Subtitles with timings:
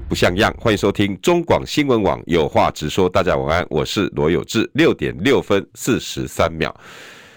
[0.00, 3.08] 不像样，欢迎收听中广新闻网有话直说。
[3.08, 4.70] 大家晚安，我是罗有志。
[4.74, 6.74] 六点六分四十三秒，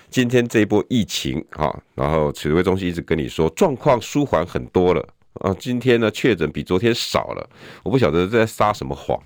[0.10, 5.06] 今天这一波疫情哈，然后指挥中心一直跟你说状况舒缓很多了
[5.42, 5.56] 啊。
[5.60, 7.50] 今天呢确诊比昨天少了，
[7.84, 9.20] 我不晓得在撒什么谎。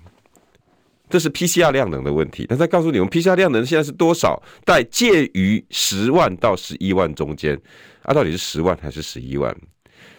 [1.08, 7.60] 这是 PCR 量能的问题，但再告诉你们 PCR 量能现在是多少，在介于十万到十一万中间
[8.02, 9.54] 啊，到底是十万还是十一万？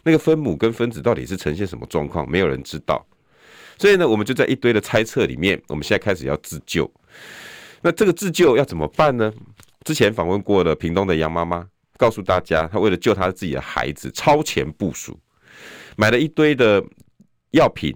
[0.03, 2.29] 那个分母跟分子到底是呈现什么状况？
[2.29, 3.05] 没有人知道，
[3.81, 6.87] 所以呢，我们就在一堆的猜测里面，我们现在开始要自救。
[7.81, 9.33] 那这个自救要怎么办呢？
[9.83, 15.19] 之前访问过的屏东的杨妈妈告诉大家，她为了救她自己的孩子，超前部署，
[15.95, 16.83] 买了一堆的
[17.53, 17.91] 药品，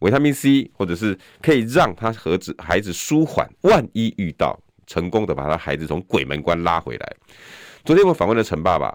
[0.00, 7.16] 维他命 C，或者是可以让她和子孩子舒缓，万一遇到，成功的把她孩子从鬼门关拉回来。
[7.86, 8.94] 昨天我访问了陈爸爸。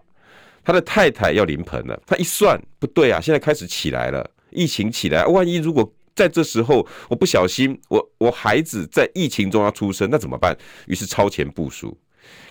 [0.67, 10.58] 他的太太要临盆了，他一算不对啊，现在开始起来了，疫情起来，万一如果在这时候我不小心，我我孩子在疫情中要出生，那怎么办？
[10.88, 11.98] 于是超前部署，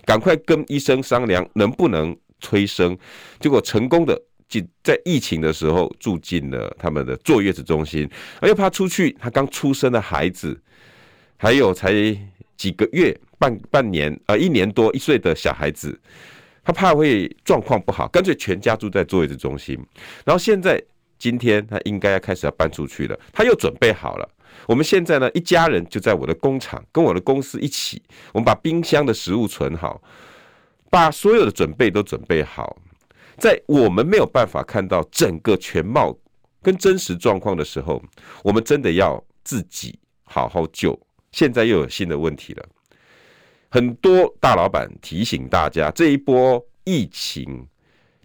[0.05, 2.97] 赶快跟医生商量能不能催生，
[3.41, 8.09] 结果成功的进在疫情的时候住进了他们的坐月子中心，
[8.41, 10.61] 而又怕出去，他刚出生的孩子，
[11.37, 11.93] 还有才
[12.57, 15.99] 几个月半半年啊一年多一岁的小孩子。
[16.67, 19.79] 他怕会状况不好，干脆全家住在坐月子中心。
[20.25, 20.83] 然后现在
[21.25, 24.29] 今天他应该要开始要搬出去了，他又准备好了。
[24.67, 28.03] 我们现在呢，一家人就在我的工厂，跟我的公司一起，
[28.35, 30.03] 我们把冰箱的食物存好，
[30.91, 32.77] 把所有的准备都准备好。
[33.39, 36.15] 在我们没有办法看到整个全貌
[36.61, 38.03] 跟真实状况的时候，
[38.43, 40.95] 我们真的要自己好好救。
[41.33, 42.63] 现在又有新的问题了。
[43.71, 47.67] 很多大老板提醒大家，这一波疫情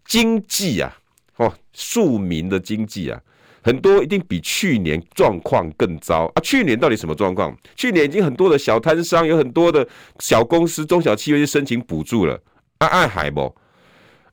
[0.03, 0.98] 经济啊，
[1.39, 3.19] 哦，庶民的经济啊，
[3.63, 6.39] 很多一定比去年状况更糟啊。
[6.41, 7.55] 去年到底什么状况？
[7.75, 9.87] 去年已经很多的小摊商，有很多的
[10.19, 12.39] 小公司、中小企业去申请补助了，
[12.79, 13.55] 啊，爱海不？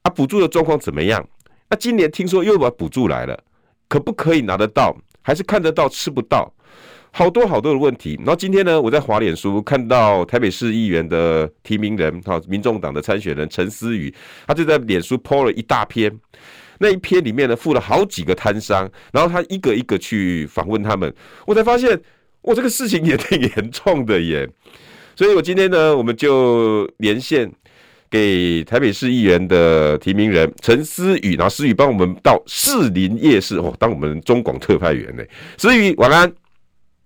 [0.03, 1.27] 啊，补助的状况怎么样？
[1.69, 3.43] 那、啊、今年听说又把补助来了，
[3.89, 4.97] 可不可以拿得到？
[5.23, 6.53] 还是看得到吃不到？
[7.13, 14.13] 好多好多的问题，然后今天呢，我在华脸书看到台北市议员的提名人，哈，民众党的参选人陈思宇，
[14.47, 16.15] 他就在脸书 po 了一大篇，
[16.79, 21.13] 那一篇里面呢附了好几个摊商，然后他一个一个去访问他们，
[21.47, 22.01] 我才发现，
[22.43, 24.49] 我，这个事情也挺严重的耶，
[25.17, 27.51] 所以我今天呢，我们就连线
[28.11, 35.23] 给台北市议员的提名人陈思宇，然后思雨帮我们到士林夜市哦，当我们中广特派员呢，
[35.59, 36.33] 思雨晚安。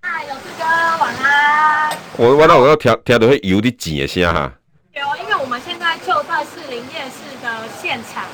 [0.02, 1.96] 嗨，有志哥，晚安。
[2.16, 4.52] 我完了我要调调的会有点紧一些哈。
[4.94, 8.24] 有，因为我们现在就在士林夜市的现场，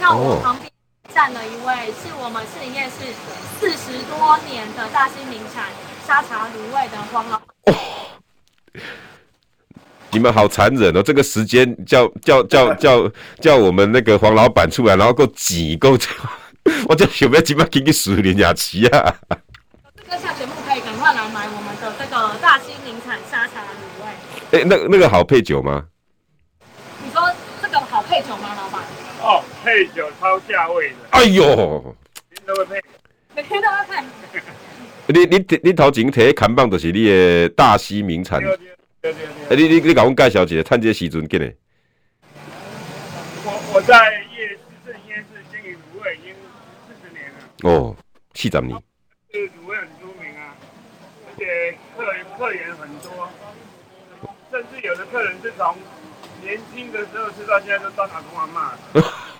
[0.00, 0.70] 那我旁边
[1.14, 3.14] 站了一位，是我们市林夜市
[3.60, 5.70] 四十多年的大兴名产
[6.04, 7.36] 沙茶卤味的黄老。
[7.36, 7.74] 哦，
[10.10, 11.00] 你们好残忍哦！
[11.00, 13.08] 这个时间叫叫叫叫
[13.40, 15.96] 叫我们那个黄老板出来，然后够挤够，
[16.88, 19.14] 我叫想不要今晚给你数连假期啊！
[24.50, 25.84] 哎、欸，那那个好配酒吗？
[27.04, 27.30] 你说
[27.62, 28.82] 这个好配酒吗，老板？
[29.20, 30.96] 哦，配酒超价位的。
[31.10, 31.96] 哎呦，
[32.28, 32.82] 每天都会配，
[33.34, 34.04] 每天都要配。
[35.06, 38.42] 你你你头前提砍棒就是你的大溪名产。
[38.42, 38.56] 对
[39.00, 39.24] 对对。
[39.48, 41.50] 哎，你你你给我们介绍一下，趁这个时阵，给你。
[43.46, 46.34] 我我在夜市正夜市经营卤味已经
[46.86, 47.36] 四十年了。
[47.62, 47.96] 哦，
[48.34, 48.78] 四十年。
[49.32, 50.54] 这个卤味很出名啊，
[51.26, 53.28] 而且客人客源很多。
[54.50, 55.74] 甚至有的客人是从
[56.40, 58.78] 年轻的时候吃到现在都当阿公阿妈了。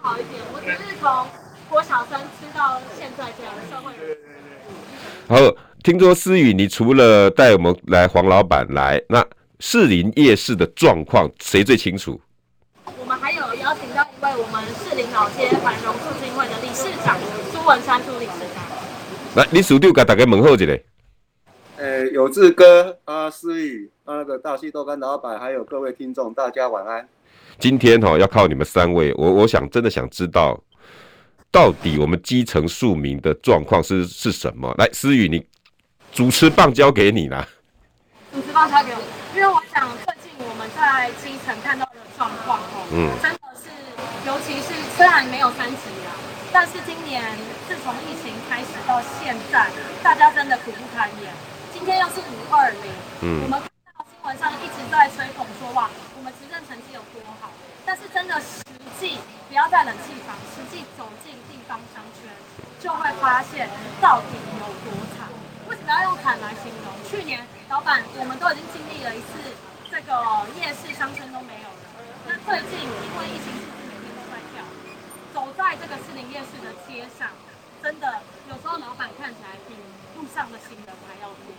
[0.00, 1.26] 好一点，我只是从
[1.68, 3.92] 郭小生吃到现在这样的社会。
[3.96, 5.46] 对对对。
[5.50, 9.24] 好，听说思雨，你除了带我们来黄老板来，那
[9.60, 12.20] 士林夜市的状况谁最清楚？
[12.98, 17.18] 我们还有邀请到一位我们士林老街繁荣促进会的理事长
[17.52, 18.64] 苏文山苏理事长。
[19.36, 20.72] 来，你数掉给大家问候一下。
[22.12, 27.08] 有志哥啊，思雨啊，那个大溪豆干老板，还有各位听众，大家晚安。
[27.58, 30.60] 今天哈、哦、要靠你们三位，我我想真的想知道，
[31.52, 34.74] 到底我们基层庶民的状况是是什么？
[34.78, 35.44] 来，思雨，你
[36.10, 37.46] 主持棒交给你啦。
[38.32, 39.00] 主持棒交给我，
[39.36, 43.70] 因为我想最近我们在基层看到的状况哦，嗯，真的是，
[44.26, 46.10] 尤其是虽然没有三级啊，
[46.52, 47.22] 但是今年
[47.68, 49.70] 自从疫情开始到现在，
[50.02, 51.32] 大家真的苦不堪言。
[51.78, 52.90] 今天又是五二零，
[53.22, 55.86] 嗯，我们看到新闻上一直在吹捧说哇，
[56.18, 57.54] 我们执政成绩有多好，
[57.86, 58.66] 但是真的实
[58.98, 59.14] 际
[59.46, 62.26] 不要在冷气房，实际走进地方商圈，
[62.82, 63.70] 就会发现
[64.02, 65.30] 到底有多惨。
[65.70, 66.90] 为什么要用惨来形容？
[67.06, 69.38] 去年老板，我们都已经经历了一次，
[69.86, 70.10] 这个
[70.58, 71.80] 夜市商圈都没有了。
[72.26, 74.66] 那最近因为疫情，是不是每天都在跳？
[75.30, 77.30] 走在这个士林夜市的街上，
[77.80, 78.18] 真的
[78.50, 79.78] 有时候老板看起来比
[80.18, 81.54] 路上的行人还要多。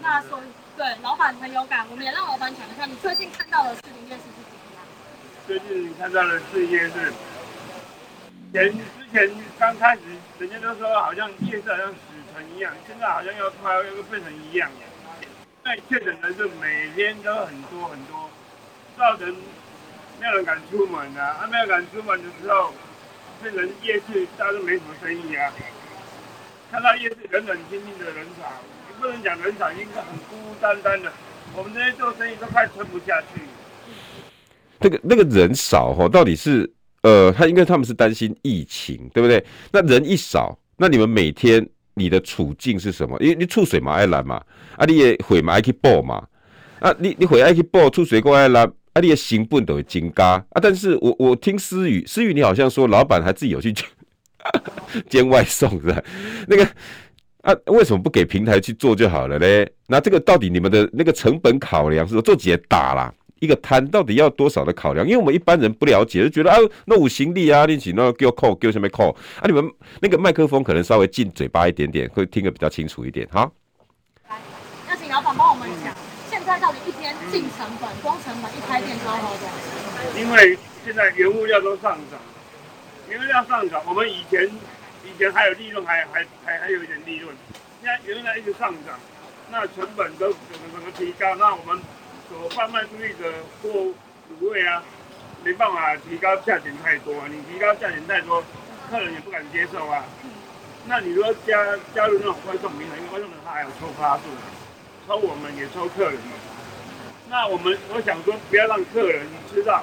[0.00, 0.42] 那所以
[0.76, 4.82] 对老板很有感，我们也让老板讲一下，你最近看到的士林夜市是怎么样？
[5.46, 7.12] 最近看到的士林夜市，
[8.52, 8.78] 前之
[9.12, 10.02] 前刚开始，
[10.38, 11.98] 人家都说好像夜市好像死
[12.34, 12.44] 城。
[12.56, 14.70] 一样，现在好像要快要变成一样，
[15.64, 18.30] 那确诊人是每天都很多很多，
[18.96, 19.34] 造成
[20.20, 22.72] 没有人敢出门啊，啊没有敢出门的时候，
[23.42, 25.52] 变成夜市大家都没什么生意啊。
[26.70, 28.52] 看到夜市冷冷清清的人潮，
[29.00, 31.12] 不能讲人潮，应该很孤孤单单的。
[31.56, 33.40] 我们这些做生意都快撑不下去。
[34.80, 36.70] 那个那个人少哈，到底是
[37.02, 39.44] 呃，他应该他们是担心疫情，对不对？
[39.72, 41.66] 那人一少，那你们每天。
[41.94, 43.18] 你的处境是什么？
[43.20, 44.40] 因为你出水嘛爱拦嘛，
[44.76, 46.24] 啊你也回嘛爱去报嘛，
[46.78, 50.60] 啊你你回爱去报出水过爱拦，啊你的成本都会增加啊。
[50.62, 53.74] 但是我我听思雨，思雨你好像说老板还自己有去
[55.10, 56.00] 兼外送是吧？
[56.46, 56.64] 那个
[57.42, 59.70] 啊为什么不给平台去做就好了嘞？
[59.86, 63.12] 那这个到底你们的那个成本考量是做几打啦？
[63.40, 65.06] 一个摊到底要多少的考量？
[65.06, 69.46] 因为我们一般人不了解，就觉得啊，那五行力啊，你起那叫扣，叫什么扣啊？
[69.46, 69.64] 你们
[70.00, 73.24] 那个麦克风可能稍微近嘴巴一点点，会听得比较清楚一点。
[73.28, 73.48] 哈，
[74.28, 74.36] 来，
[74.88, 75.94] 那请老板帮我们讲，
[76.28, 80.18] 现在到底一天进成本，光成本一开店就要多少？
[80.18, 82.18] 因为现在原物料都上涨，
[83.08, 84.50] 原物料上涨，我们以前以
[85.18, 87.36] 前还有利润，还还还还有一点利润，
[87.82, 88.98] 现在原来一直上涨，
[89.50, 91.34] 那成本都怎么怎么提高？
[91.34, 91.78] 那我们。
[92.30, 93.32] 所贩卖出去的
[93.62, 94.84] 货卤味啊，
[95.42, 97.24] 没办法提高价钱太多啊！
[97.26, 98.44] 你提高价钱太多，
[98.90, 100.04] 客人也不敢接受啊。
[100.84, 101.64] 那你说加
[101.94, 104.24] 加入那种外送平台，因为外送的话还有抽趴数，
[105.06, 106.32] 抽我们也抽客人嘛。
[107.30, 109.82] 那我们我想说，不要让客人吃到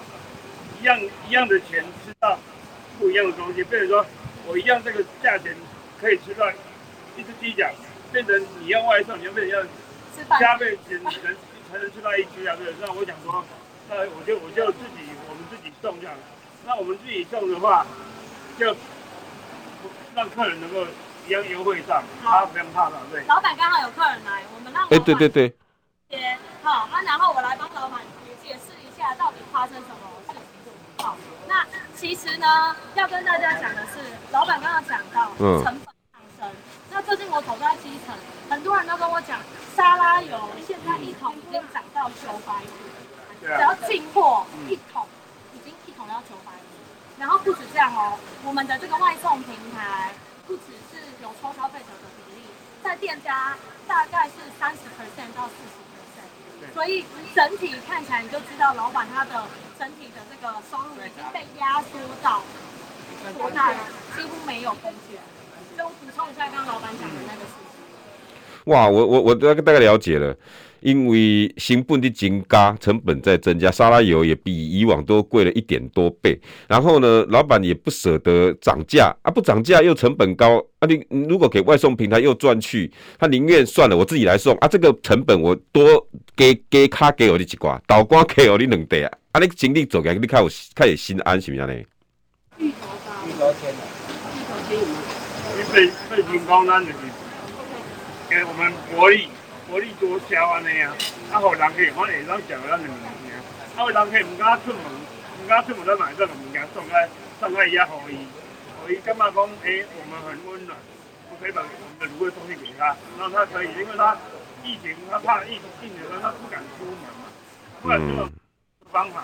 [0.80, 2.38] 一样一样的钱，吃到
[3.00, 4.06] 不一样的东西，比如说
[4.48, 5.56] 我一样这个价钱
[6.00, 6.50] 可以吃到
[7.18, 7.70] 一只鸡脚，
[8.12, 11.38] 变成你要外送，你要变成要加倍钱人。
[11.68, 13.44] 才能吃到一只啊，对，那我想说，
[13.90, 16.16] 那我就我就自己我们自己送这样，
[16.64, 17.84] 那我们自己送的话，
[18.58, 18.74] 就
[20.14, 20.86] 让客人能够
[21.28, 23.24] 一样优惠上，他不用怕了，对。
[23.26, 25.52] 老板刚好有客人来，我们让哎，对对对。
[26.62, 28.00] 好，那然后我来帮老板
[28.44, 29.98] 解释一下到底发生什么
[31.48, 31.66] 那
[31.96, 34.00] 其实呢，要跟大家讲的是，
[34.32, 36.52] 老板刚刚讲到成本上升，嗯、
[36.92, 38.16] 那最近我走在基层，
[38.50, 39.40] 很多人都跟我讲。
[39.76, 42.68] 沙拉油现在一桶已经涨到九百五，
[43.42, 45.06] 只要进货一桶，
[45.54, 47.20] 已经一桶要九百五。
[47.20, 50.14] 然后不止这样哦，我们的这个外送平台
[50.48, 52.48] 不只是有抽消费者的比例，
[52.82, 55.85] 在店家大概是三十 percent 到四十 percent，
[56.76, 59.32] 所以整体看起来你就知道老板他的
[59.80, 62.44] 整体的这个收入已经被压缩到
[63.38, 63.78] 多大了，
[64.16, 65.18] 几乎没有空间。
[65.78, 68.74] 就补充一下刚刚老板讲的那个事情。
[68.74, 70.36] 哇，我我我大概了解了，
[70.82, 76.40] 因为成本的增加，成本在增加，沙拉油也比以往都贵了一点多倍。
[76.68, 80.88] 然后呢，老板也不舍得涨价啊，不涨价又成本高啊。
[80.88, 84.68] 你如果给外送平台又赚去，他宁愿算了，我自己来送啊。
[84.68, 89.12] 这个成本我多给给卡给我的几挂，倒光给我的两袋啊。
[89.32, 91.74] 啊，你精力做起来，你看有看有心安是不是呢？
[92.60, 93.80] 芋头包，芋头天的，
[94.36, 95.02] 芋头天有吗？
[95.58, 96.92] 你被被警方拦的。
[98.28, 99.28] 给我们薄利
[99.68, 100.92] 薄利多销啊那样，
[101.32, 102.96] 啊好人可以反正让讲咱的物
[103.26, 103.42] 件，啊
[103.76, 108.28] 好人可以唔敢出门，唔敢出门来买这个物件送开送开伊啊，互伊，
[108.82, 110.78] 互伊感觉讲诶，我们很温暖，
[111.32, 114.16] 我可以把我们的卤味东西给他，让他可以，因为他
[114.64, 117.26] 疫情他怕疫情的时候他不敢出门嘛，
[117.82, 118.32] 不敢出门
[118.92, 119.24] 方法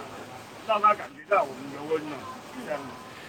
[0.67, 2.19] 让他感觉到我们的温暖，
[2.65, 2.81] 这样。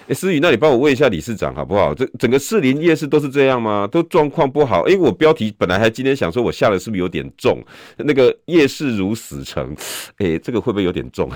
[0.09, 1.94] 哎、思雨，那你帮我问一下理事长好不好？
[1.94, 3.87] 这整个士林夜市都是这样吗？
[3.87, 4.88] 都状况不好？
[4.88, 7.62] 因为我标题本来还今天想说，我下的是不是有点重？
[7.97, 9.75] 那个夜市如死城，
[10.18, 11.30] 哎、这个会不会有点重？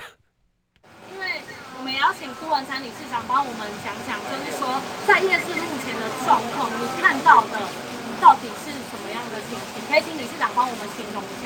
[1.13, 1.27] 因为
[1.79, 4.67] 我们也要请苏文山理事长帮我们讲讲，就是说
[5.07, 7.63] 在夜市目前的状况，你看到的
[8.21, 9.79] 到底是什么样的情形？
[9.89, 11.35] 可以请理事长帮我们形容一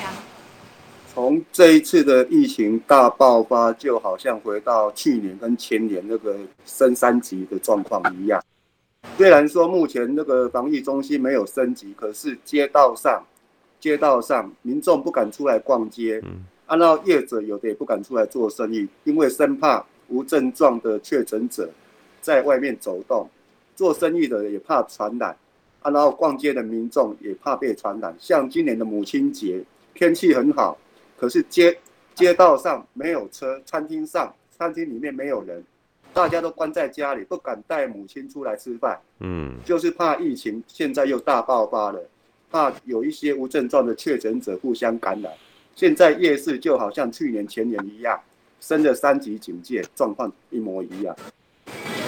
[1.13, 8.41] 从这一次的疫情大爆发，就好像回到去年跟前年那个升三级的状况一样。
[9.17, 13.21] 虽然说目前那个防疫中心没有升级，可是街道上，
[13.77, 16.23] 街道上民众不敢出来逛街，
[16.67, 21.69] 按照业者有的也不敢出来做生意，因为生怕无症状的确诊者
[22.21, 23.27] 在外面走动，
[23.75, 25.35] 做生意的也怕传染，
[25.83, 28.15] 然后逛街的民众也怕被传染。
[28.17, 29.61] 像今年的母亲节，
[29.93, 30.77] 天气很好。
[31.21, 31.77] 可是街
[32.15, 35.63] 街道上没有车，餐厅上餐厅里面没有人，
[36.15, 38.99] 大家都关在家里，不敢带母亲出来吃饭。
[39.19, 42.03] 嗯，就是怕疫情现在又大爆发了，
[42.49, 45.31] 怕有一些无症状的确诊者互相感染。
[45.75, 48.19] 现在夜市就好像去年前年一样，
[48.59, 51.15] 升了三级警戒，状况一模一样。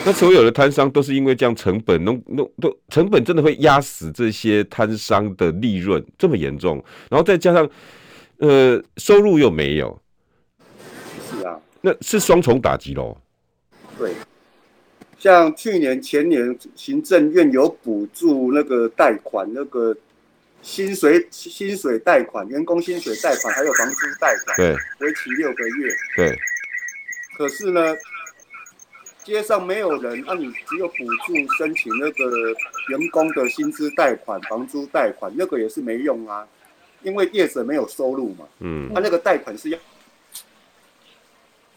[0.03, 7.69] 那所有的摊商都是因为这样成本弄弄都成本真的会压死这些摊商的利润这么严重，然后再加上。
[8.43, 10.01] 呃，收入又没有，
[11.29, 13.15] 是啊，那是双重打击喽。
[13.97, 14.11] 对，
[15.17, 19.95] 像去年、前年，行政院有补助那个贷款，那个
[20.61, 25.93] 薪水薪水贷款、员工薪水贷款，还有房租贷款，对，为期六个月。
[26.17, 26.37] 对。
[27.37, 27.95] 可是呢，
[29.23, 30.95] 街上没有人，那、啊、你只有补
[31.25, 32.49] 助申请那个
[32.89, 36.45] 员工的薪资贷款、房租贷款，那个也是没用啊。
[37.03, 39.79] 因为业者没有收入嘛，嗯，他那个贷款是要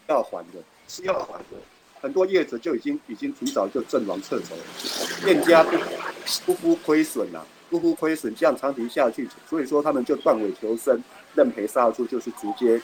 [0.07, 1.57] 要还的，是要还的。
[2.01, 4.63] 很多业者就已经已经提早就阵亡撤走了，
[5.25, 5.77] 店家不
[6.45, 11.03] 不敷亏损了，不不亏损，这样长期下去，所以说他们就断尾求生，
[11.35, 12.81] 认赔杀出，就是直接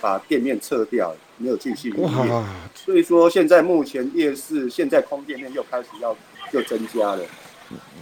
[0.00, 2.44] 把店面撤掉，没有继续营业。
[2.74, 6.16] 所以说现在目前夜市现在空店面又开始要
[6.50, 7.24] 又增加了，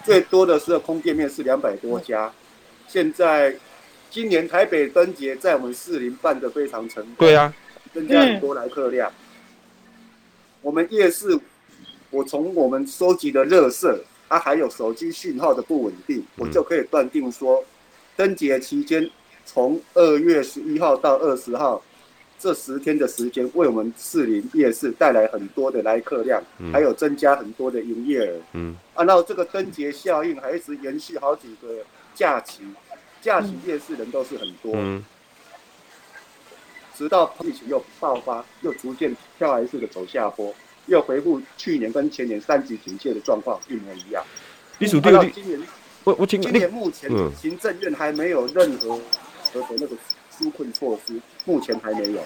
[0.04, 2.32] 最多的时候空店面是两百多家，
[2.88, 3.54] 现在。
[4.12, 7.52] 今年台北灯节在我们士林办的非常成功，对啊，
[7.94, 9.10] 增加很多来客量。
[9.10, 9.14] 嗯、
[10.60, 11.40] 我们夜市，
[12.10, 17.64] 我从我们收集的垃圾，它还有手机讯号的不稳定，嗯、我就可以断定说，
[18.14, 19.10] 灯节期间
[19.46, 21.82] 从二月十一号到二十号
[22.38, 28.36] 这十天的时间，为我们士林夜市带来很多的来客量，嗯、还有增加很多的营业额。
[28.52, 31.68] 嗯，啊，然后这个灯节效应还一直延续好几个
[32.14, 32.60] 假期。
[33.22, 35.02] 假期夜市人都是很多，嗯、
[36.98, 40.52] 直到疫情又爆发，又逐渐跳崖式的走下坡，
[40.86, 44.24] 又回复去年跟前年三级警戒的状况一模一样。
[44.78, 45.62] 你数第二今年，
[46.02, 47.08] 我我今年目前
[47.40, 48.96] 行政院还没有任何
[49.52, 49.96] 和的那个
[50.36, 51.14] 纾困措施，
[51.44, 52.24] 目前还没有，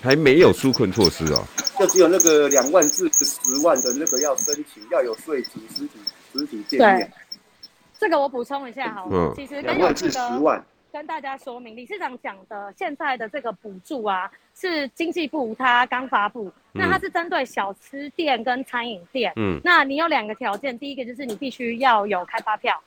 [0.00, 1.44] 还没有纾困措施哦。
[1.78, 5.90] 就只有那个两万至十万的那个要申请，要有税籍实体
[6.32, 7.12] 实体见面。
[8.00, 22.82] 这个我补充一下好了，嗯、其实跟有这个跟大家说明，理事长讲的现在的这个补助啊，是经济部他刚发布，嗯、那它是针对小吃店跟餐饮店，嗯，那你有两个条件，第一个就是你必须要有开发票。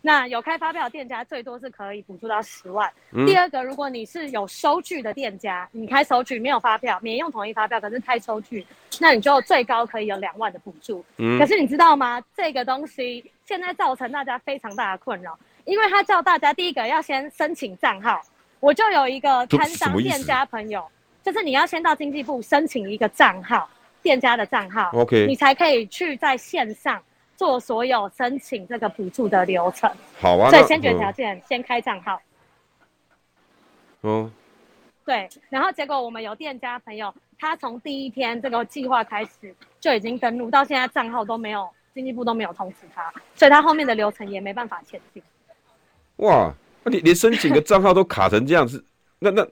[0.00, 2.90] 那有开发票的店家最多是可以补助到十万。
[3.12, 8.64] 嗯、第二个，如果你是有收据的店家，你开收据没有发票，免用统一发票，可是开收据，
[9.00, 11.04] 那你就最高可以有两万的补助。
[11.16, 12.22] 嗯、可是你知道吗？
[12.36, 18.22] 这个东西现在造成大家非常大的困扰，因为他叫大家第一个要先申请账号。
[18.60, 20.84] 我就有一个摊商店家朋友，
[21.22, 23.68] 就是你要先到经济部申请一个账号，
[24.02, 27.02] 店家的账号，OK，你才可以去在线上。
[27.38, 29.88] 做所有申请这个补助的流程，
[30.20, 30.50] 好啊。
[30.50, 32.20] 所以先决条件，嗯、先开账号。
[34.02, 34.30] 嗯，
[35.04, 35.28] 对。
[35.48, 45.22] 然后结果我们有店家朋友，他从第一天这个计划开始就已经登录，到现在账号都没有，经济部都没有通知他，所以他后面的流程也没办法前进。
[46.16, 46.52] 哇，
[46.82, 48.84] 那你连申请个账号都卡成这样子，
[49.20, 49.46] 那那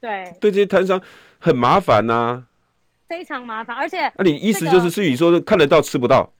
[0.00, 0.98] 对对这些摊商
[1.38, 2.44] 很麻烦呐、啊，
[3.06, 6.32] 非常麻烦，而且那、啊、你意思就是，是你说看得到吃不到？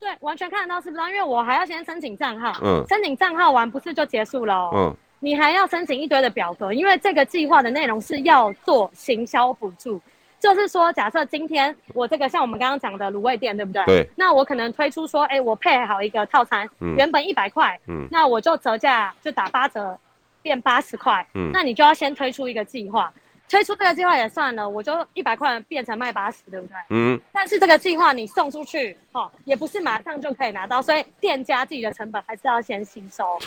[0.00, 1.08] 对，完全看得到，是不是？
[1.08, 10.00] 因为我还要先申请账号，嗯，申请账号完不是就结束了，嗯，你还要申请一堆的表格，因为这个计划的内容是要做行销补助，
[10.38, 13.84] 就是说，假设今天我这个像我们刚刚讲的卤味店，对不对？
[13.86, 14.08] 对。
[14.14, 19.98] 那我可能推出说，哎，我配好一个套餐，嗯，原本一百块，嗯，那我就折价就打八折，
[20.42, 23.12] 变八十块，嗯，那你就要先推出一个计划。
[23.48, 26.76] 推出这个计划也算了，我就一百块变成卖八十，对不对？
[26.90, 27.20] 嗯。
[27.32, 33.38] 但是这个计划你送出去，哦，也不是马上就可以拿到，所以店家自己的成本还是要先吸收。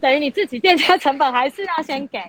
[0.00, 2.20] 等于你自己店家成本还是要先给。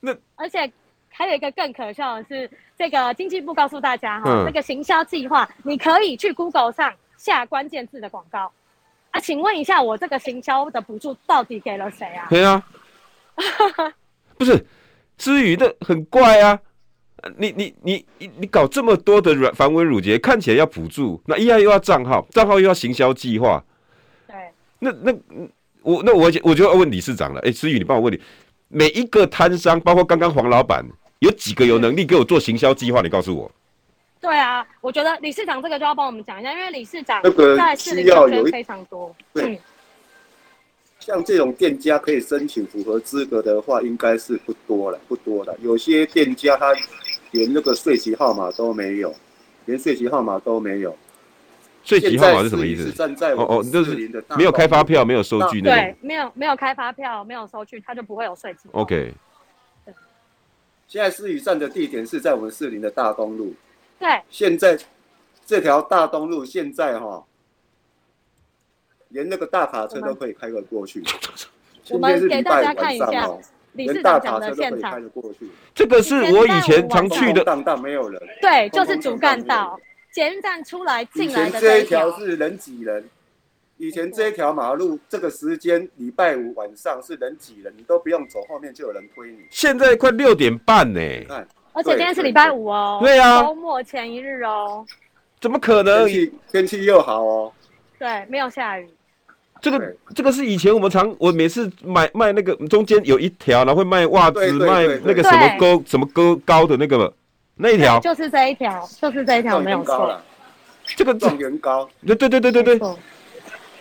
[0.00, 0.70] 那而且
[1.10, 8.52] 还有一个更可笑的是，这个经济部告诉大家哈，嗯、这个行销计划你可以去 Google 上下关键字的广告。
[9.10, 12.26] 啊，请问一下，我这个行销的补助到底给了谁啊？
[12.28, 12.62] 对啊。
[14.36, 14.66] 不是，
[15.18, 16.58] 思宇的很怪啊。
[17.38, 23.64] 你你你你你搞这么多的软繁文缛节，看起来要补助，那一样又要账号，账号又要行销计划。
[24.26, 24.36] 对，
[24.78, 25.10] 那那
[25.80, 27.40] 我那我我就要问理事长了。
[27.40, 28.20] 哎、欸，思雨，你帮我问你，
[28.68, 30.84] 每一个摊商，包括刚刚黄老板，
[31.20, 33.00] 有几个有能力给我做行销计划？
[33.00, 33.50] 你告诉我。
[34.20, 37.22] 对啊，我觉得理事长这个就要帮我们讲一下，因为理事长
[37.56, 39.16] 在士林这边非常多。
[39.32, 39.58] 对。
[41.04, 45.54] 像这种店家可以申请符合资格的话，应该是不多了，不多了。
[45.60, 46.74] 有些店家他。
[47.34, 49.12] 连那个税籍号码都没有，
[49.64, 50.96] 连税籍号码都没有。
[51.82, 52.92] 税籍号码是什么意思？
[52.92, 53.96] 站在哦哦，就是
[54.36, 55.76] 没有开发票，没有收据那个。
[55.76, 58.68] 对，没有没有开发票，没有收据，他就不会有税籍。
[58.70, 59.12] OK。
[60.86, 63.52] 现在思宇站的地点是在我们士林的大东路。
[63.98, 64.08] 对。
[64.30, 64.78] 现在
[65.44, 67.20] 这条大东路现在哈，
[69.14, 71.02] 连那个大卡车都可以开得过去。
[71.88, 73.26] 我们给大家看一下。
[73.72, 75.02] 理事长讲的现场，
[75.74, 77.42] 这个是我以前常去的。
[77.42, 78.22] 荡荡没有人。
[78.40, 79.76] 对，就是主干道，
[80.12, 83.04] 捷运站出来进来的这一条是人挤人。
[83.76, 89.40] 以前这一条马路这个时间礼拜五晚上是人挤人，你都不用走，后面就有人推你。
[89.50, 91.00] 现在快六点半呢，
[91.72, 94.86] 而且今天是礼拜五哦，对啊，周末前一日哦，
[95.40, 96.06] 怎么可能？
[96.06, 97.52] 天气天气又好哦，
[97.98, 98.88] 对，没有下雨。
[99.64, 107.10] 这个这个是以前我们常我每次买卖那个中间有一条，然后会卖袜子，卖那个什么勾什么勾高的那个
[107.56, 110.20] 那一条，就是这一条，就是这一条没有错。
[110.84, 112.78] 这个状元高，对对对对对对，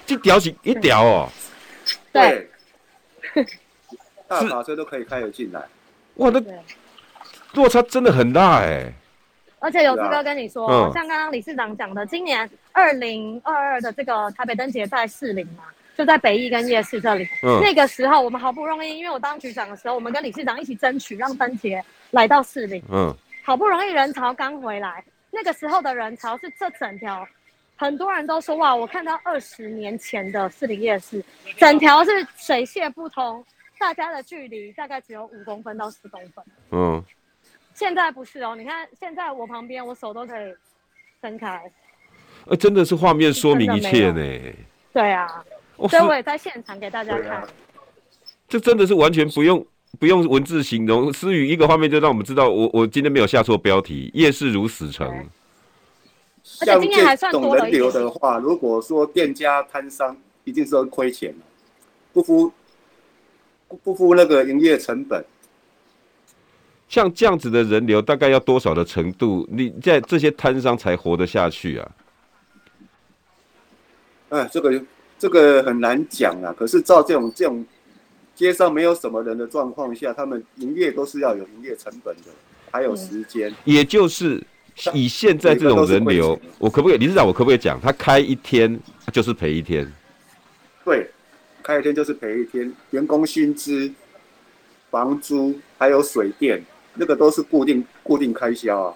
[0.06, 1.30] 这条是一条哦，
[2.13, 2.50] 对，
[4.25, 5.62] 大卡车都可以开得进来，
[6.16, 6.42] 哇，那
[7.56, 8.94] 落差真的很大哎。
[9.63, 15.63] 而且有志哥跟你说，啊、像刚刚理事长讲的，今年二零二二的这个台北灯节在士林嘛，
[15.96, 17.25] 就在北艺跟夜市这里。
[17.41, 22.84] 嗯、那个时候我们好不容易，因为我当局长的时候，我们跟理事长一起争取让灯节来到士林。
[22.91, 23.15] 嗯。
[23.41, 27.26] 好不容易人潮刚回来，那个时候的人潮是这整条，
[27.78, 31.23] 很多人都说哇，我看到二十年前的士林夜市，
[31.58, 33.41] 整条是水泄不通，
[33.80, 36.43] 大家的距离大概只有五公分到十公分。
[36.71, 37.02] 嗯。
[37.73, 40.53] 现在不是哦，你看现在我旁边，我手都可以
[41.21, 41.62] 伸开。
[42.45, 44.53] 呃，真的是画面说明一切呢。
[44.91, 45.43] 对啊，
[45.89, 47.47] 所以我也在现场给大家看。
[48.47, 49.65] 这真的是完全不用
[49.99, 55.07] 不用文字形容，思雨一个画面就让我们知道，我我今天没有下错标题，夜市如死城。
[56.59, 61.33] 而且今天还算多人流的话，如果说店家摊商一定是会亏钱，
[62.12, 62.51] 不付
[63.81, 65.25] 不付那个营业成本。
[66.93, 71.91] 像这样子的人流，大概要多少的程度，你在这些摊商才活得下去啊？
[74.29, 74.84] 哎，这个
[75.17, 76.53] 这个很难讲啊。
[76.56, 77.65] 可是照这种这种
[78.36, 82.25] 街上没有什么人的状况下，他们营业都是要有营业成本的，
[82.69, 83.51] 还有时间。
[83.63, 84.39] 也就是
[84.93, 87.25] 以现在这种人流，我可不可以理事长？
[87.25, 88.79] 我可不可以讲，他开一天
[89.12, 89.91] 就是赔一天？
[90.86, 91.10] 对，
[91.63, 93.91] 开一天就是赔一天，员工薪资、
[94.91, 96.63] 房租还有水电。
[96.95, 98.93] 那个都是固定固定开销啊！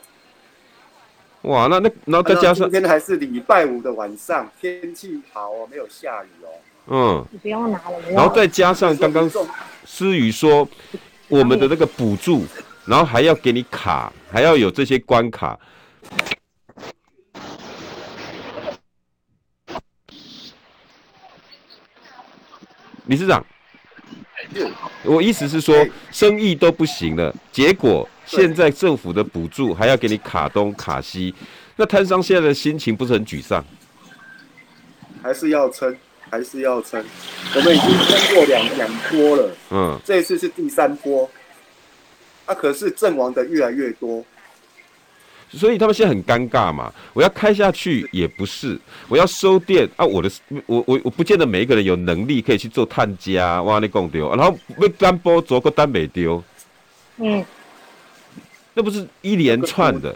[1.44, 6.50] 哇，那那然后再加上今天还是礼拜五的晚上，天气好哦，没有下雨哦。
[6.90, 8.00] 嗯，你不用拿了。
[8.12, 9.30] 然后再加上刚刚
[9.86, 10.68] 思雨说，
[11.28, 12.44] 我们的那个补助，
[12.86, 15.58] 然后还要给你卡，还要有这些关卡。
[23.06, 23.46] 理事长。
[25.04, 31.34] 我意思是说，生意都不行了，结果现在政府的补助还要给你卡东卡西，
[31.76, 33.64] 那摊商现在的心情不是很沮丧？
[35.22, 35.96] 还是要撑，
[36.30, 37.04] 还是要撑。
[37.56, 41.30] 我们已经撑过两两波了，嗯，这一次是第三波，
[42.46, 44.24] 啊，可是阵亡的越来越多。
[45.50, 50.30] 所以他们现在很尴尬嘛，我要开下去也不是，我要收店啊，我的
[50.66, 56.44] 我我我不见得每一个人有能力可以去做探家，哇，你讲丢，然后被单波做个单没丢，
[57.18, 57.44] 嗯，
[58.74, 60.14] 那不是一连串的，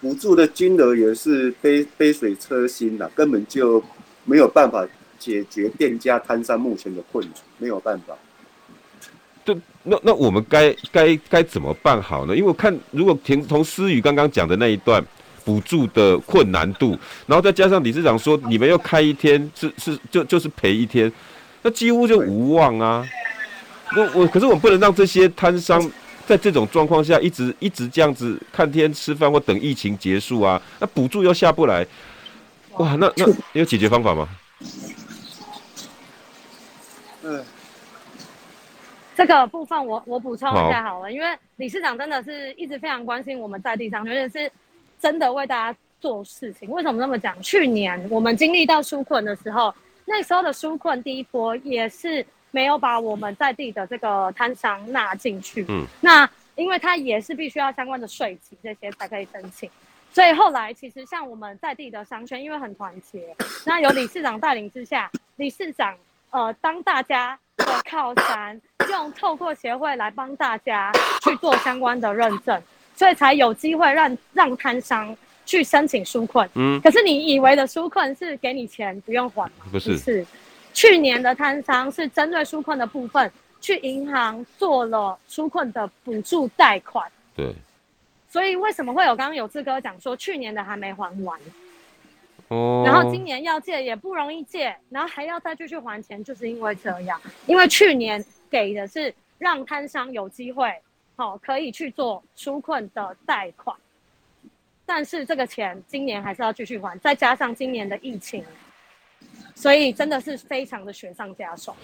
[0.00, 3.82] 补助的金额也是杯杯水车薪呐，根本就
[4.24, 4.86] 没有办法
[5.18, 8.16] 解决店家摊商目前的困难，没有办法。
[9.44, 12.36] 对，那那我们该该该怎么办好呢？
[12.36, 15.04] 因为我看，如果听从思雨刚刚讲的那一段
[15.44, 21.12] 补助的困难度，然后再加上理事长说你们要开一天是是就就是赔一天，
[21.62, 23.04] 那几乎就无望啊。
[23.96, 25.90] 我我可是我不能让这些摊商
[26.26, 31.86] 在这种状况下一直一直这样子看天吃饭或等疫情结束啊，那补助又下不来，
[32.78, 34.28] 哇，那那 有解决方法吗？
[39.14, 44.50] 这个部分我我补充一下好了，好，因为理事长真的是一直非常关心我们在地上，而且是
[44.98, 46.70] 真的为大家做事情。
[46.70, 47.40] 为什么那么讲？
[47.42, 49.74] 去年我们经历到纾困的时候，
[50.06, 55.66] 那时候的纾困第一波也是没有把我们在地的这个摊商纳进去。
[55.68, 59.70] 嗯，那因为它也是必须要相关的税籍这些才可以申请，
[60.10, 65.94] 所以后来其实像我们在地的商圈，因为很团结，那有理事长带领之下，理事长
[66.30, 67.38] 呃当大家。
[67.72, 72.60] 的靠山，用透过协会来帮大家去做相关的认证，
[72.94, 76.48] 所以才有机会让让摊商去申请纾困。
[76.54, 79.66] 嗯，可是你以为的纾困是给你钱不用还吗？
[79.70, 80.26] 不是，是
[80.74, 83.30] 去年的摊商是针对纾困的部分，
[83.60, 87.10] 去银行做了纾困的补助贷款。
[87.34, 87.54] 对，
[88.28, 91.40] 所以为什么会有刚刚有志哥讲说去年的还没还完？
[92.48, 97.20] 然后今年要借也不容易借，然后还要再继续还钱，就是因为这样。
[97.46, 100.70] 因为去年给的是让摊商有机会，
[101.16, 103.76] 好、哦、可以去做纾困的贷款，
[104.84, 108.44] 但是这个钱今年还是要继续还，再加上今年的疫情，
[109.54, 111.76] 所以真的是非常的雪上加霜。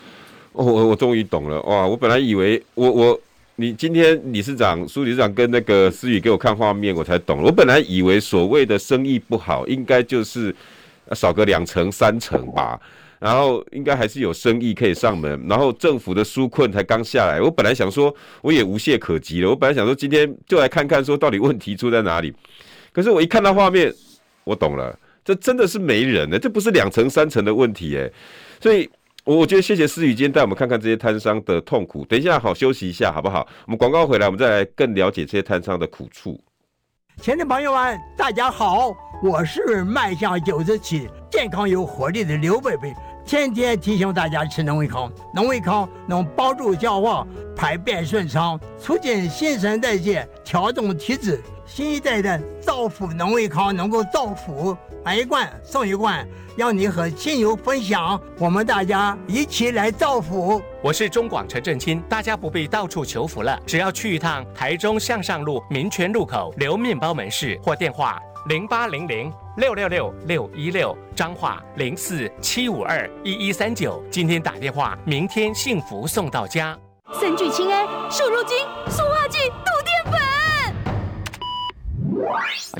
[0.52, 1.86] 哦，我我终于懂了哇！
[1.86, 3.20] 我本来以为我我。
[3.60, 7.42] 你今天理事长、苏理事长跟那个思雨给我看画面，我才懂。
[7.42, 10.54] 我本来以为所谓的生意不好，应该就是
[11.10, 12.80] 少个两成、三成吧，
[13.18, 15.44] 然后应该还是有生意可以上门。
[15.48, 19.50] 然后政府的纾困才刚下来，我本来想说我也无懈可击了。
[19.50, 22.32] 我本来想说今天就来看看说到底问题出在哪里。
[22.92, 23.92] 可是我一看到画面，
[24.44, 28.12] 我懂了，这真的是没人呢，这不是两成、三成的问题诶，
[28.62, 28.88] 所以。
[29.36, 32.02] 我觉得谢谢思雨今天带我们看看这些摊商的痛苦。
[32.06, 33.46] 等一下，好休息一下，好不好？
[33.66, 36.40] 我们广告回来，我们再来更了解这些摊商的苦处。
[37.20, 38.90] 亲爱的朋友们，大家好，
[39.22, 42.94] 我是迈向九十七、健康有活力的刘贝贝，
[43.26, 45.12] 天天提醒大家吃农威康。
[45.34, 51.38] 农威康能帮助消化、排便顺畅，促进新陈代谢，调整体质。
[51.66, 56.26] 新一代的造福农威康能够造福，买一罐送一罐。
[56.56, 60.60] 要你和亲友分享，我们大家一起来造福。
[60.82, 74.02] 我是中广陈正清，大家不必到处求福了，只要去一趟台中向上路民权路口留面包门市，或电话零八零零六六六六一六，彰化零四七五二一一三九。
[74.10, 76.76] 今天打电话，明天幸福送到家。
[77.20, 78.58] 三聚氰胺、瘦肉精、
[78.90, 79.04] 塑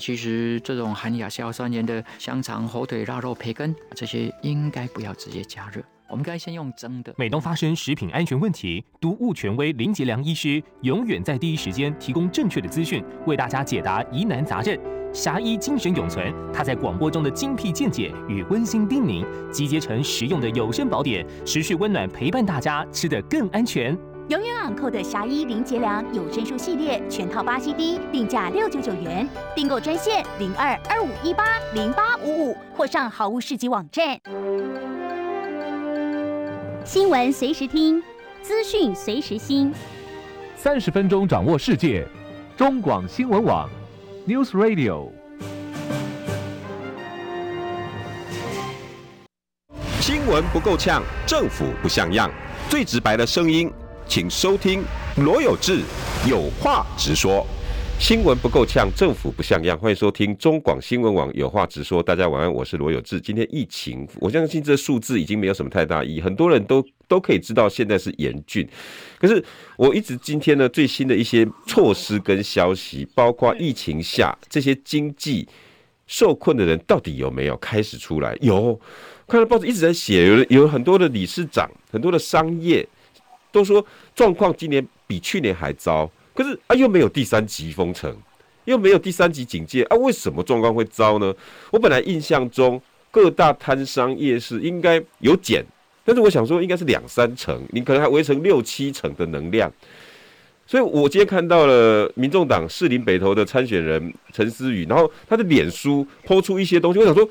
[0.09, 7.15] 其实这种含亚硝酸盐的香肠、火腿、腊肉、培根，这些应该不要直接加热，我们该先用蒸的。
[7.19, 14.75] 每当发生食品安全问题，毒物权威林杰良医师永远在第一时间提供正确的资讯，为大家解答疑难杂症。
[15.13, 23.95] 侠医精神永存，他在广播中的精辟见解与温馨叮咛，集结成实用的有声宝典，持续温暖陪伴大家，吃得更安全。
[24.29, 34.21] 永远昂扣的侠医林杰良有声书系列全套八 CD，定价六九九元，订购专线零二二五一八零八五五或上好物市集网站。
[36.85, 38.03] 新闻随时听，
[38.43, 39.73] 资讯随时新，
[40.57, 42.07] 三十分钟掌握世界。
[42.55, 43.67] 中广新闻网
[44.27, 45.09] ，News Radio。
[50.01, 52.31] 新闻不够呛，政府不像样，
[52.69, 53.73] 最直白的声音。
[54.09, 54.83] 请收听
[55.19, 55.83] 罗有志
[56.27, 57.47] 有话直说，
[58.01, 59.79] 新闻不够呛，政府不像样。
[59.79, 62.03] 欢迎收听中广新闻网有话直说。
[62.03, 63.21] 大家晚安，我是罗有志。
[63.21, 68.67] 今天疫情，我相信这数字已经没有什么太大意义，很多人都都可以知道现在是严峻。
[69.19, 69.45] 可是
[69.77, 75.47] 我一直今天呢，最新的一些措施跟消息，包括疫情下这些经济
[76.07, 78.35] 受困的人到底有没有开始出来？
[78.41, 78.81] 有，
[79.27, 82.89] 看到报纸一直在写，有有很多的理事长，很多的商业。
[83.51, 83.85] 都说
[84.15, 88.15] 状况今年比去年还糟，可是啊又没有第三级封城，
[88.65, 91.35] 又没有第三级警戒啊，为什么状况会糟呢？
[91.71, 92.81] 我本来印象中
[93.11, 95.65] 各大摊商夜市应该有减，
[96.05, 99.73] 但是我想说应该是两三成，你可能还围成六七成的能量。
[100.67, 107.27] 所以我今天看到了民众党士林北投的参选人陈思宇，然后他的脸书抛出一些东西，我想说，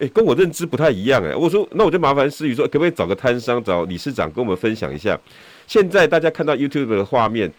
[0.00, 5.18] 诶、跟我认知不太一样诶、我说那我就麻烦思宇说，可不可以找个摊商找理事长跟我们分享一下？
[5.66, 7.52] 现在大家看到 YouTube 的画面，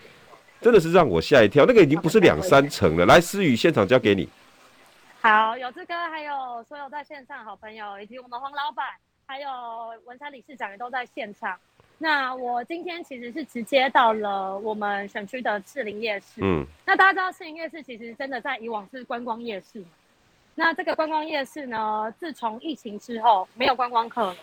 [0.61, 1.65] 真的是让我吓一跳。
[1.65, 3.05] 那个已经不是两三层了。
[3.05, 4.27] 来，思雨现场交给你。
[5.21, 8.85] 好，有志哥，还有所有在线上好朋友，以及我们黄老板，
[9.25, 9.49] 还有
[10.05, 11.57] 文山理事长也都在现场。
[11.97, 16.41] 那我今天其实是直接到了我们选区的士林夜市。
[16.41, 16.65] 嗯。
[16.85, 19.83] 那大家知道士林夜市其实真的在以往是观光夜市。
[20.53, 24.35] 那这个观光夜市呢，自从疫情之后没有观光客了，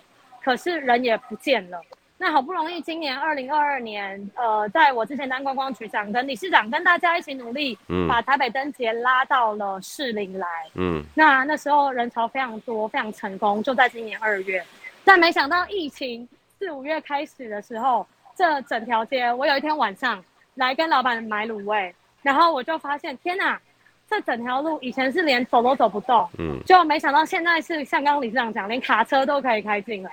[0.43, 1.81] 可是人也不见了。
[2.23, 14.65] 那好不容易今年二零二二年，呃，在我之前当观光局长跟理事长跟大家一起努力，嗯，把台北灯节拉到了士林来，嗯，那那时候人潮非常多，非常成功，就在今年二月。
[15.03, 16.29] 但没想到疫情
[16.61, 18.07] 四五月开始的时候，
[18.37, 23.61] 这整条街，我有一天晚上来跟老板买卤味，然后我就发现，天哪，
[24.09, 30.13] 这整条路以前是连走都走不动，嗯，就没想到现在是像刚刚理事长讲，连卡车都可以开进来。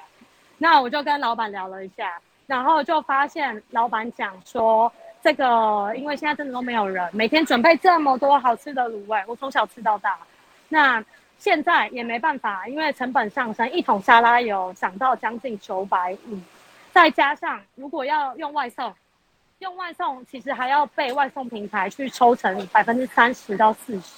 [0.59, 4.91] 那我就跟老板聊了一下，然后就发现老板讲说，
[5.23, 10.19] 这个因为现在真的都没有人，每天准备这么多好吃的卤味，我从小吃到大，
[10.67, 11.03] 那。
[11.41, 16.37] 现在也没办法，因为成本上升，一桶沙拉油涨到将近九百五，
[16.91, 18.93] 再加上如果要用外送，
[19.59, 24.17] 用外送其实还要被外送平台去抽成百分之三十到四十，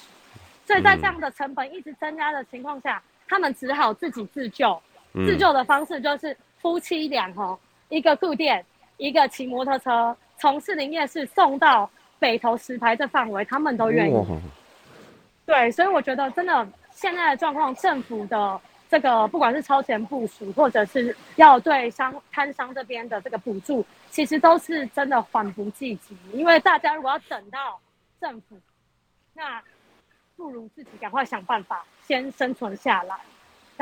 [0.66, 4.82] 所以在这样的成本一直增加的情况下，他们只好自己自救。
[5.12, 8.64] 自救的方式就是夫妻俩哦，一个顾店，
[8.96, 14.14] 一个骑摩托车，从士林夜市送到北投石牌这范围，他们都愿意。
[15.44, 16.66] 对，所以我觉得真的。
[16.94, 26.14] 现在的状况，政府的这个不管是超前部署，或者是要对商摊商这边的这个补助，其实都是真的缓不济急。
[26.34, 27.80] 因为大家如果要等到
[28.20, 28.60] 政府，
[29.32, 29.62] 那
[30.36, 33.16] 不如自己赶快想办法先生存下来。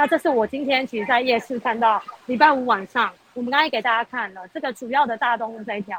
[0.01, 5.95] 那这是我今天其实在夜市看到，礼拜五晚上我们刚才给大家看了这个主要的大东路这一条，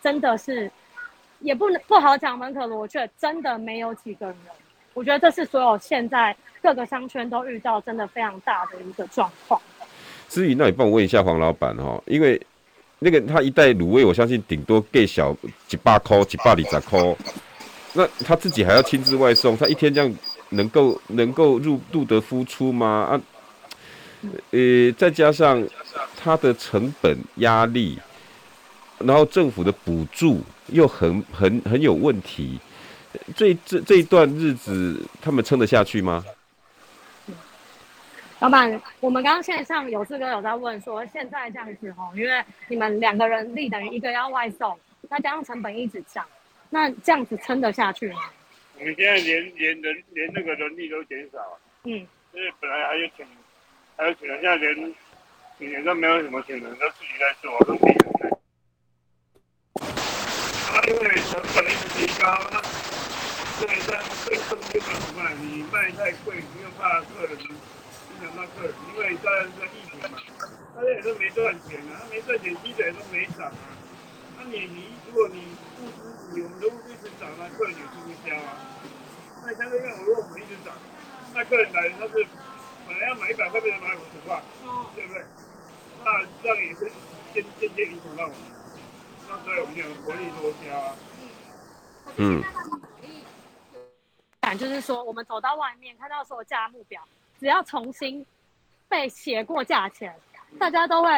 [0.00, 0.70] 真的是
[1.40, 4.36] 也不能不好讲门可罗雀，真的没有几个人。
[4.94, 6.34] 我觉得这是所有现在。
[6.62, 9.58] 各个商圈都遇到真的非常大的一个状况。
[10.28, 12.40] 至于，那你帮我问一下黄老板哈，因为
[12.98, 15.34] 那个他一袋卤味，我相信顶多给小
[15.66, 17.00] 几百块、几百里十块，
[17.94, 20.14] 那他自己还要亲自外送，他一天这样
[20.50, 22.86] 能够能够入入得敷出吗？
[23.10, 23.20] 啊，
[24.50, 25.66] 呃，再加上
[26.16, 27.98] 它的成本压力，
[28.98, 32.58] 然后政府的补助又很很很有问题，
[33.36, 36.24] 这这这一段日子他们撑得下去吗？
[38.40, 44.78] 老板，我们刚刚线上有志哥有在问说，现在这样子哦，因为你们两个人力等于一个要外送，
[45.10, 46.26] 那加上成本一直涨，
[46.70, 48.20] 那这样子撑得下去吗？
[48.78, 51.38] 我们现在连连人连那个人力都减少，
[51.84, 51.92] 嗯，
[52.32, 53.26] 因为本来还有请，
[54.00, 54.74] 还有请人，现在连
[55.58, 58.30] 去年都没有什么请人，都自己在做，都自己在。
[60.72, 62.62] 啊，因为成本一直提高，那
[63.60, 64.80] 对在对客人怎
[65.12, 65.36] 么办？
[65.44, 67.36] 你卖太贵，没有办法客人。
[67.44, 67.44] 影
[68.24, 70.16] 响到客人，因为在在疫情嘛，
[70.74, 73.68] 大家也都没赚钱啊，他没赚钱，鸡腿都没涨啊。
[74.38, 75.44] 那你你如果你
[75.84, 78.56] 物资，你我们的物资一直涨，那客人也吃不消啊。
[79.44, 80.72] 那相对于我如果我们一直涨，
[81.34, 82.26] 那客人来他是
[82.90, 84.42] 本来要买一百块，变成买五十块，
[84.96, 85.22] 对不对？
[86.04, 86.90] 那这样也是
[87.32, 88.36] 间间接影响到我们。
[89.28, 90.96] 那所以我们讲薄利多销啊。
[92.16, 92.42] 嗯。
[94.40, 97.00] 感就是说，我们走到外面看到所有价目表。
[97.38, 98.26] 只要重新
[98.88, 100.12] 被写过价钱，
[100.58, 101.08] 大家都会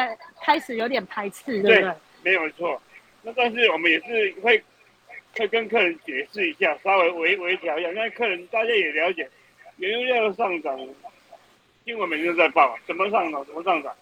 [0.41, 1.81] 开始有点排斥，对不对？
[1.81, 2.81] 对，没有错。
[3.23, 4.63] 那但是我们也是会
[5.37, 9.29] 会跟客人解释一下，稍微微微调一下，因为客人大家也了解，
[9.79, 10.79] 原油料上涨，
[11.85, 13.93] 新闻每天都在报，怎么上涨，怎么上涨，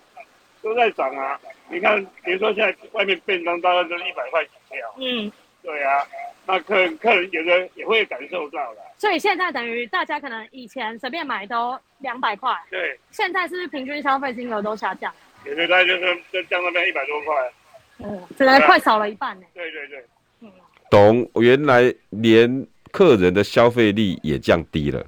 [0.62, 1.40] 都在涨啊。
[1.68, 5.30] 你看，比如说现在外面便当大概都一百块起跳，嗯，
[5.62, 6.06] 对啊。
[6.46, 8.80] 那客人客人有的也会感受到的。
[8.98, 15.12] 所以现在等于大家可能以前随便买都两百块，对，现在是不是平均消费金额都下降？
[15.44, 17.52] 有的大概就是就降那边一百多块，
[17.98, 19.46] 嗯，本来快少了一半呢。
[19.54, 20.04] 对对对，
[20.40, 20.50] 嗯，
[20.90, 25.06] 懂，原来连客人的消费力也降低了，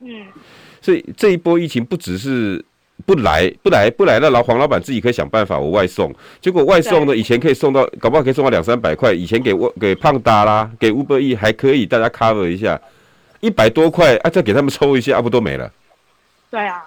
[0.00, 0.26] 嗯，
[0.82, 2.62] 所以这一波疫情不只是。
[3.04, 6.14] 不来不来不来，那老黄老板自己可以想办法，我外送。
[6.40, 9.12] 结果外送呢，以前可以送到，搞不好可以送到两三百块。
[9.12, 12.80] 以前给我给胖达啦，给 Uber E 还可以，大家 cover 一下，
[13.40, 15.68] 一百多块啊，再给他们抽一下，啊不都没了？
[16.48, 16.84] 对啊，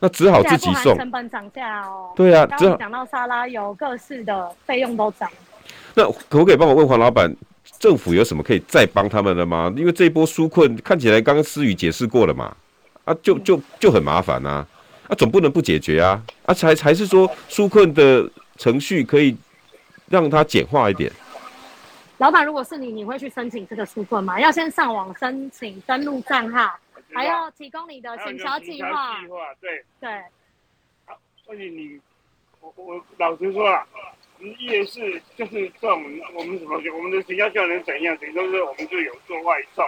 [0.00, 0.98] 那只好自己送。
[0.98, 2.12] 成本涨价哦。
[2.14, 5.30] 对啊，只好讲到沙拉油，各式的费用都涨。
[5.94, 7.34] 那可不可以帮我问黄老板，
[7.78, 9.72] 政府有什么可以再帮他们的吗？
[9.78, 12.54] 因为这一波纾困看起来刚刚思雨解释过了嘛，
[13.04, 14.66] 啊就就就很麻烦啊。
[15.08, 16.22] 啊，总不能不解决啊！
[16.46, 19.36] 啊，才还是说纾困的程序可以
[20.08, 21.10] 让它简化一点。
[22.18, 24.38] 老板，如果是你，你会去申请这个纾困吗？
[24.40, 26.78] 要先上网申请，登录账号，
[27.12, 29.20] 还要提供你的行销计划。
[29.20, 30.08] 计划对对。
[31.04, 32.00] 好，所以你，
[32.60, 33.84] 我我老实说啊，
[34.60, 38.16] 夜市就是在我们我们什么我们的行销计划能怎样？
[38.18, 39.84] 等于说是我们就有做外送，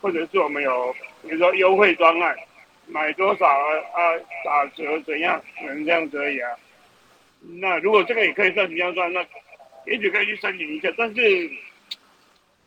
[0.00, 2.36] 或者是我们有比如说优惠专案。
[2.92, 3.76] 买多少啊？
[3.94, 5.40] 啊，打折怎样？
[5.64, 6.50] 能这样子而已啊。
[7.40, 9.24] 那如果这个也可以算行销专案，
[9.86, 10.92] 那也许可以去申请一下。
[10.98, 11.50] 但是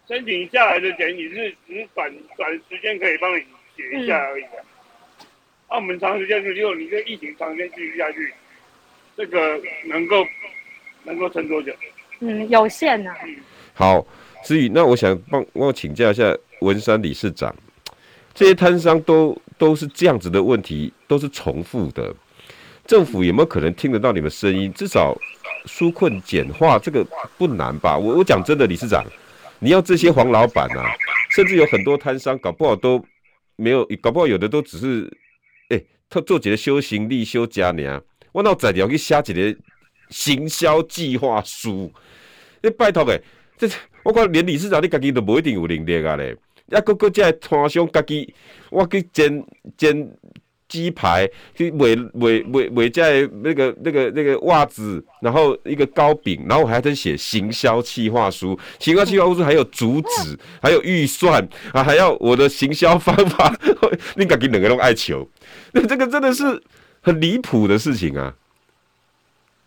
[0.07, 3.43] 申请下来的钱也是只是短短时间可以帮你
[3.75, 4.49] 写一下而已啊。
[4.53, 4.63] 那、嗯
[5.67, 8.33] 啊、我们长时间，如果你这疫情长时间继续下去，
[9.17, 10.25] 这个能够
[11.03, 11.75] 能够撑多久？
[12.21, 13.19] 嗯，有限呐、啊。
[13.73, 14.07] 好，
[14.41, 16.23] 思雨，那我想帮我请教一下
[16.61, 17.53] 文山理事长，
[18.33, 22.13] 这些摊商都都是这样子的问题，都是重复的。
[22.85, 24.73] 政府有没有可能听得到你们声音？
[24.73, 25.15] 至少
[25.65, 27.05] 纾困简化这个
[27.37, 27.97] 不难吧？
[27.97, 29.05] 我我讲真的，理事长，
[29.59, 30.91] 你要这些黄老板啊，
[31.29, 33.03] 甚至有很多摊商，搞不好都
[33.55, 35.17] 没有，搞不好有的都只是，
[35.69, 38.01] 哎、他做几个修行李修家呢？
[38.31, 39.55] 我那在要去写几个
[40.09, 41.89] 行销计划书，
[42.61, 43.21] 你拜托诶，
[43.57, 43.69] 这
[44.03, 46.35] 我看连理事长你家己都不一定有能力啊嘞
[46.67, 48.33] 一个个在摊商家己，
[48.69, 49.45] 我去煎
[49.77, 50.11] 煎。
[50.69, 63.55] 鸡排去卖卖卖卖在那个那个那个袜子，然后一个糕饼，然后我还在写行销企划书，行销企划书还有主旨，还有预算啊，还要我的行销方法，
[64.15, 65.29] 你敢给两个人爱求？
[65.73, 66.59] 那这个真的是
[67.01, 68.33] 很离谱的事情啊！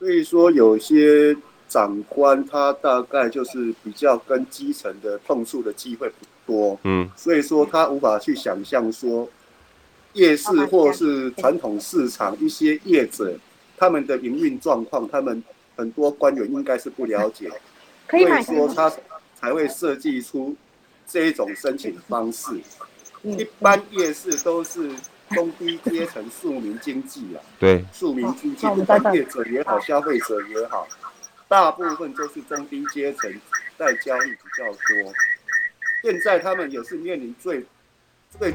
[0.00, 1.36] 所以说，有些
[1.68, 9.28] 长官他大概就是比较跟基层的碰触的机会不多，嗯，所以说他无法去想象说。
[10.12, 13.36] 夜市或是传统市场一些业者，
[13.76, 15.44] 他们的营运状况，他们
[15.76, 17.50] 很多官员应该是不了解，
[18.08, 18.90] 所以说他
[19.38, 20.56] 才会设计出
[21.06, 22.58] 这一种申请方式。
[23.24, 24.90] 一般夜市都是
[25.32, 30.88] 中低阶层庶民经济啊，对，庶民经济，不管业者也好，消费者也好，
[31.48, 33.32] 大部分都是中低阶层
[33.78, 35.12] 在交易比较多。
[36.02, 37.64] 现在他们也是面临最。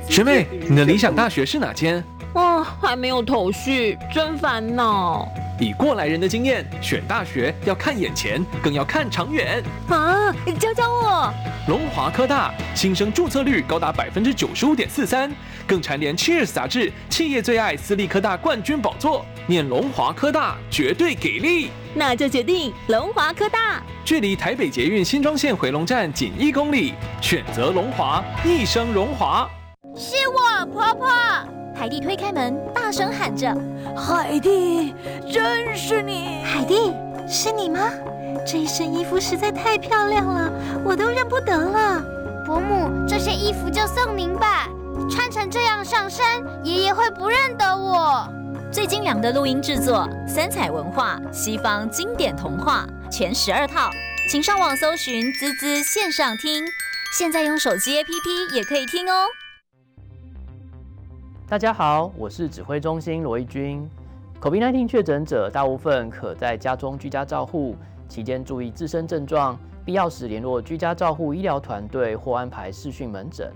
[0.07, 2.03] 学妹，你的理想大学是哪间？
[2.35, 5.27] 哦，还没有头绪，真烦恼。
[5.59, 9.63] 以过来人的经验，选大学要看眼前，更要看长远。
[9.89, 11.33] 啊，你教教我。
[11.67, 15.31] 龙华科大新生注册率高达百分之九十五点四三，
[15.71, 19.25] 更蝉联《Cheers》杂志企业最爱私立科大冠军宝座。
[19.47, 23.81] 念龙华科大绝对给力，那就决定龙华科大。
[24.03, 29.49] 距离台北捷运新庄线回龙站仅一公里，选择龙华，一生荣华。
[29.95, 31.07] 是我婆婆，
[31.73, 33.55] 海蒂推开门，大声喊着
[33.95, 34.93] ：“海蒂，
[35.31, 36.43] 真是你！
[36.43, 36.91] 海蒂，
[37.29, 37.79] 是你吗？
[38.45, 40.51] 这一身衣服实在太漂亮了，
[40.83, 42.03] 我都认不得了。
[42.45, 44.67] 伯母，这些衣服就送您吧，
[45.11, 48.25] 穿成这样上山，爷爷会不认得我。”
[48.71, 53.89] 最精良的录音制作，三彩文化西方经典童话全十二套，
[54.29, 56.63] 请上网搜寻“滋滋线上听”，
[57.19, 59.25] 现在用手机 APP 也可以听哦。
[61.45, 63.85] 大家好，我是指挥中心罗一军。
[64.39, 67.75] COVID-19 确诊者大部分可在家中居家照护，
[68.07, 73.51] 期间注意自身症状，必要时联络居家照护医疗团队或安排视讯门诊。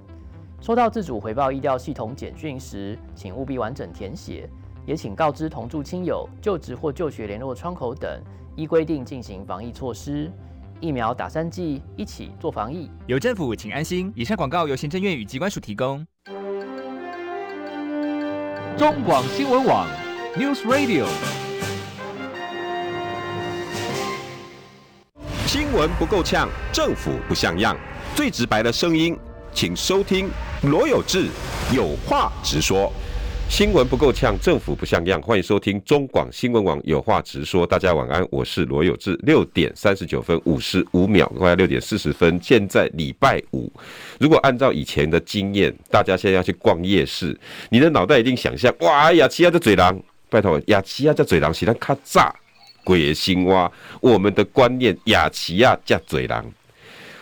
[0.65, 4.49] 收到自主回报医疗系统简讯时，请务必完整填写，
[4.83, 8.19] 也请告知同住亲友、就职或就学联络窗口等，
[8.55, 10.31] 依规定进行防疫措施。
[10.79, 12.89] 疫苗打三剂，一起做防疫。
[13.05, 14.11] 有政府，请安心。
[14.15, 16.03] 以上广告由行政院与机关署提供。
[18.75, 19.87] 中广新闻网
[20.35, 21.05] ，News Radio。
[25.45, 27.77] 新闻不够呛，政府不像样，
[28.15, 29.15] 最直白的声音，
[29.55, 30.29] 请收听
[30.63, 31.29] 罗有志
[31.73, 32.91] 有话直说。
[33.47, 35.21] 新闻不够呛，政府不像样。
[35.21, 37.65] 欢迎收听中广新闻网有话直说。
[37.65, 39.17] 大家晚安，我是罗有志。
[39.23, 42.37] 六点三十九分五十五秒，快要六点四十分。
[42.43, 43.71] 现在礼拜五，
[44.19, 47.39] 如果按照以前的经验，大家现在要去逛夜市，
[47.69, 49.97] 你的脑袋一定想象：哇，亚奇亚在嘴狼，
[50.29, 52.29] 拜托，亚奇亚在嘴狼，其他卡炸
[52.83, 53.71] 鬼心蛙。
[54.01, 56.43] 我们的观念，亚奇亚加嘴狼。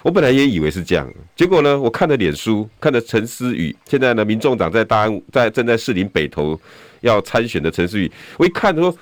[0.03, 6.59] 我本来也以为是这样，结果呢，我看了脸书，看了陈思宇，现在呢，民众党在大安，在正在士林北投
[6.99, 8.93] 要参选的陈思宇，我一看说，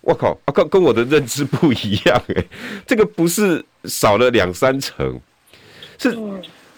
[0.00, 2.46] 我靠，啊，跟跟我的认知不一样诶，
[2.86, 5.20] 这个不是少了两三成，
[5.98, 6.16] 是，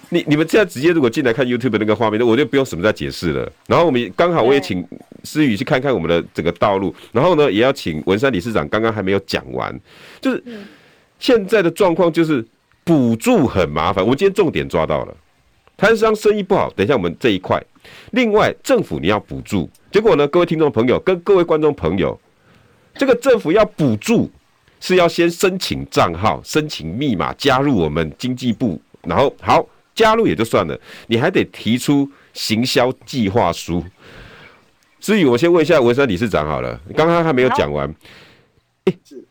[0.08, 3.48] 你你们现在直接如果进来看 YouTube 的那个画面，那我就不用什么再解释了。
[3.68, 4.84] 然后我们刚好我也请
[5.22, 9.72] 思宇去看看我们的整个道路，然后呢，也要请文山理事长刚刚还没有讲完，
[10.20, 10.42] 就是
[11.20, 12.44] 现在的状况就是。
[12.84, 15.16] 补助很麻烦，我今天重点抓到了，
[15.76, 17.62] 摊商生意不好，等一下我们这一块。
[18.12, 22.18] 另外，政府你要补助，结果呢，各位听众朋友跟各位观众朋友，
[22.94, 24.30] 这个政府要补助
[24.80, 33.82] 是要先申请账号、申请密码加入我们经济部，然后好加入也就算了，你还得提出行销计划书。
[35.00, 37.92] 所以我先问一下文山理事长好了，刚刚还没有讲完。
[38.84, 39.24] 哎，是，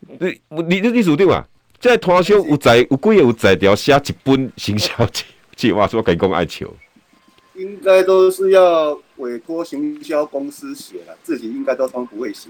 [0.50, 1.46] 你你你属定啊？
[1.82, 5.26] 在摊商有在有几个有在条写一本行销计
[5.56, 6.72] 计划书，可以讲爱求。
[7.56, 12.50] 应该都是要委托行销公司写了，自己应该都都不会写。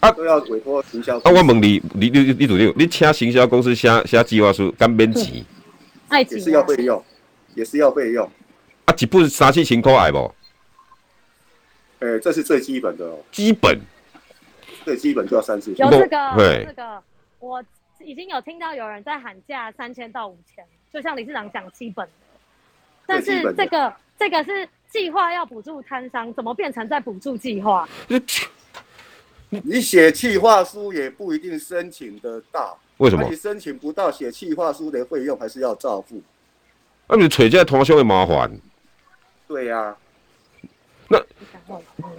[0.00, 1.16] 啊，都要委托行销。
[1.20, 5.42] 啊，我问你，你你你属定，你请行销公司写写计划书，敢免钱？
[6.10, 7.02] 也是要费用，
[7.54, 8.30] 也是要费用。
[8.84, 10.34] 啊，一本三四千块爱不？
[12.00, 13.18] 诶、欸，这是最基本的哦。
[13.32, 13.80] 基本。
[14.84, 15.86] 最基本就要三四千。
[15.86, 17.02] 有这个，有这个，
[17.38, 17.64] 我。
[18.04, 22.12] 已经有听到有人在喊价三千到五千，就像理事长讲基本的，
[23.06, 27.88] 但是这个这个是计划要补助摊商，怎么变成在补助计划？
[29.48, 33.28] 你写计划书也不一定申请得到，为什么？
[33.28, 36.22] 你申请不到，写计划书的费用还是要照付。
[37.06, 38.50] 那你揣这通宵会麻烦。
[39.46, 39.96] 对呀、啊。
[41.08, 41.22] 那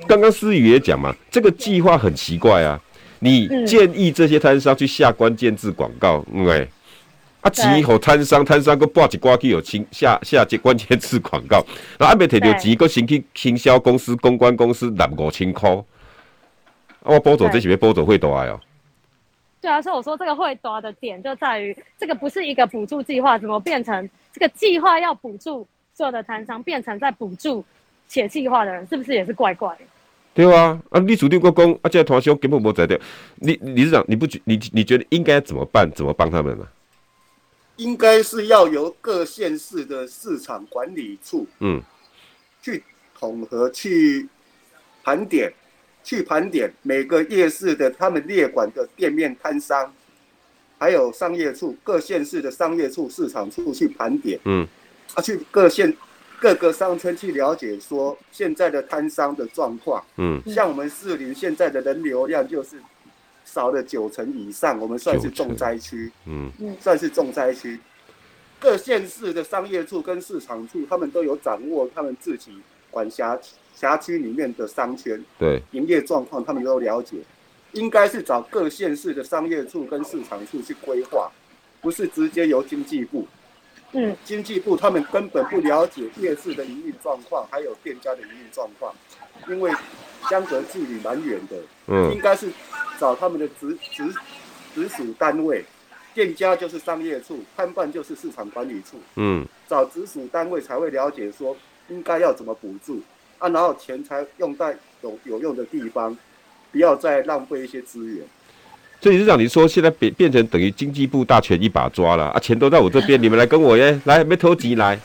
[0.07, 2.79] 刚刚思雨也讲嘛，这个计划很奇怪啊。
[3.23, 6.67] 你建议这些摊商去下关键字广告，嗯喂，
[7.39, 11.65] 啊，钱给摊商，摊商搁挂一挂去有清下下这关键字广告，
[11.97, 15.83] 然后还没摕到钱，搁先去行销公司、公关公司拿五千块，啊，
[17.03, 18.59] 我补助这是要补助会大哦。
[19.61, 19.71] 对。
[19.71, 27.63] 啊，所以我说这个会多的点就在于，这个不是一个补助计划，怎么变成这个计划要补助所有的摊商，变成在补助
[28.09, 29.85] 写计划的人，是不是也是怪怪的？
[30.33, 32.99] 对啊，啊，你主定个工，啊，这个摊商根本没在掉。
[33.35, 35.87] 你理事长，你不觉你你觉得应该怎么办？
[35.91, 36.67] 怎么帮他们呢？
[37.75, 41.79] 应该是要由各县市的市场管理处，嗯，
[42.63, 42.83] 去
[43.19, 44.27] 统合、去
[45.03, 45.53] 盘点、
[46.03, 49.93] 去盘点每个夜市的他们列管的店面摊商，
[50.79, 54.67] 还有商业处、各县市的商业处、市场处去盘点，嗯，
[55.13, 55.95] 啊，去各县。
[56.43, 62.75] 各个商圈去了解说现在的摊商的状况，嗯，像我们士林现在的人流量就是
[63.45, 67.79] 少了九成以上，我们算是重灾区，嗯，算是重灾区。
[68.59, 72.59] 各县市的商业处跟市场处，他们都有掌握他们自己
[72.91, 73.39] 管辖
[73.73, 77.15] 辖区里面的商圈，对，营业状况他们都了解，
[77.71, 81.31] 应该是找各县市的商业处跟市场处去规划，
[81.79, 83.25] 不是直接由经济部。
[83.93, 88.93] 嗯，经济部他们根本不了解夜市的营运状况，还有店家的营运状况，
[89.47, 89.71] 因为
[90.29, 91.57] 相隔距离蛮远的。
[91.87, 92.51] 嗯，应该是
[92.99, 94.03] 找他们的直直
[94.73, 95.63] 直属单位，
[96.13, 98.97] 店家就是商业处，摊贩就是市场管理处。
[99.15, 101.55] 嗯，找直属单位才会了解说
[101.89, 102.99] 应该要怎么补助
[103.37, 106.17] 啊，然后钱才用在有有用的地方，
[106.71, 108.25] 不要再浪费一些资源。
[109.03, 114.97] 所以是让你说现在变变成等于经济部大权一把抓了啊，钱都在我这边， 你们来跟我耶，来没投机来。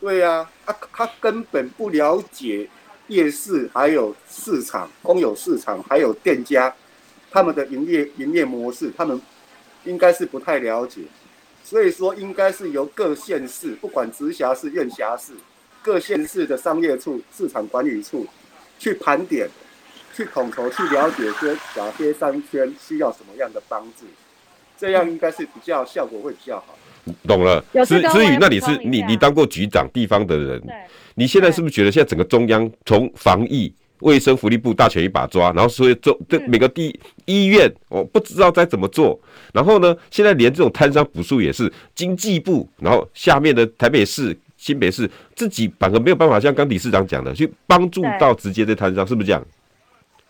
[0.00, 2.66] 对呀、啊，啊，他根本不了解
[3.08, 6.74] 夜市，还有市场、公有市场，还有店家
[7.30, 9.20] 他们的营业营业模式，他们
[9.84, 11.02] 应该是不太了解。
[11.62, 15.34] 所以说，应该是由各县市，不管直辖市、院辖市，
[15.82, 18.26] 各县市的商业处、市场管理处
[18.78, 19.46] 去盘点。
[20.14, 24.06] 去统筹去了解说哪些商圈需要什么样的帮助，
[24.78, 26.78] 这样应该是比较效果会比较好。
[27.26, 30.62] 懂了，思思雨，那你是你你当过局长地方的人，
[31.16, 39.20] 你现在是不是觉得现在整个中央从防疫、卫生福利部大权一把抓，然后所以做这每个地医院我不知道该怎么做，
[39.52, 49.44] 然后呢，现在连这种摊商补助也是经济部，然后下面的台北市、新北市自己反而没有办法像刚理事长讲的去帮助到直接的摊商，是不是这样？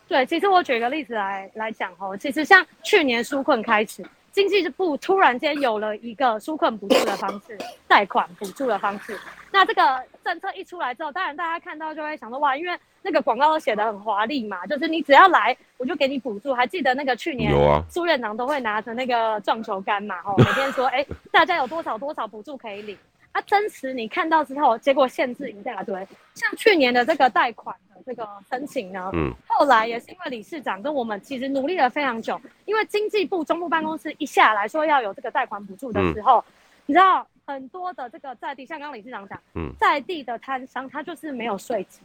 [0.07, 7.57] 对，其实我举个例子来来讲哦，其实像去年纾困开始，经济部突然间有了一个纾困补助的方式，
[7.89, 9.19] 贷款补助的方式。
[9.51, 16.53] 那这个政策一出来之后，当然大家看到就会想说哇，因为那个广告都写得很华丽嘛，就是你只要来，我就给你补助。
[16.53, 17.53] 还记得那个去年
[17.89, 22.99] 苏院长都会拿着那个撞球杆嘛，哦， 每天说哎，大家有多少多少补助可以领。
[23.35, 26.07] 啊，真实你看到之后，结果限制一大堆。
[26.35, 36.53] 像去年的这个贷款的这个申请呢，嗯，后来也是因为理事长跟我们其实努力了非常久，因为经济部中部办公室一下来说要有这个贷款补助的时候，嗯、
[36.87, 41.99] 你知道很多的这个在地，像刚刚理事长讲，嗯，在地的摊商他就是没有税籍，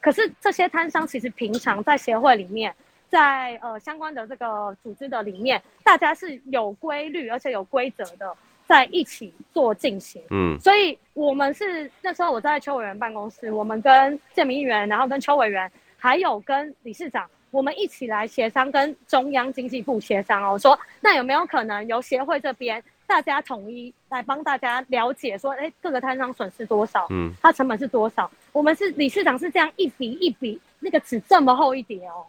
[0.00, 2.72] 可是这些摊商其实平常在协会里面，
[3.08, 8.32] 在呃相关的这个组织的里面，大家是有规律而且有规则的。
[8.68, 28.30] 在一起做进行，嗯，所以我们是那时候我在邱委员办公室，我们跟建民议员，然后跟邱委员，还有跟理事长，我们一起来协商，跟中央经济部协商哦，说那有没有可能由协会这边大家统一来帮大家了解，说，哎，各个摊商损失多少，嗯，它成本是多少？
[28.52, 32.26] 我们是理事长是这样一笔一笔，那个纸这么厚一叠哦，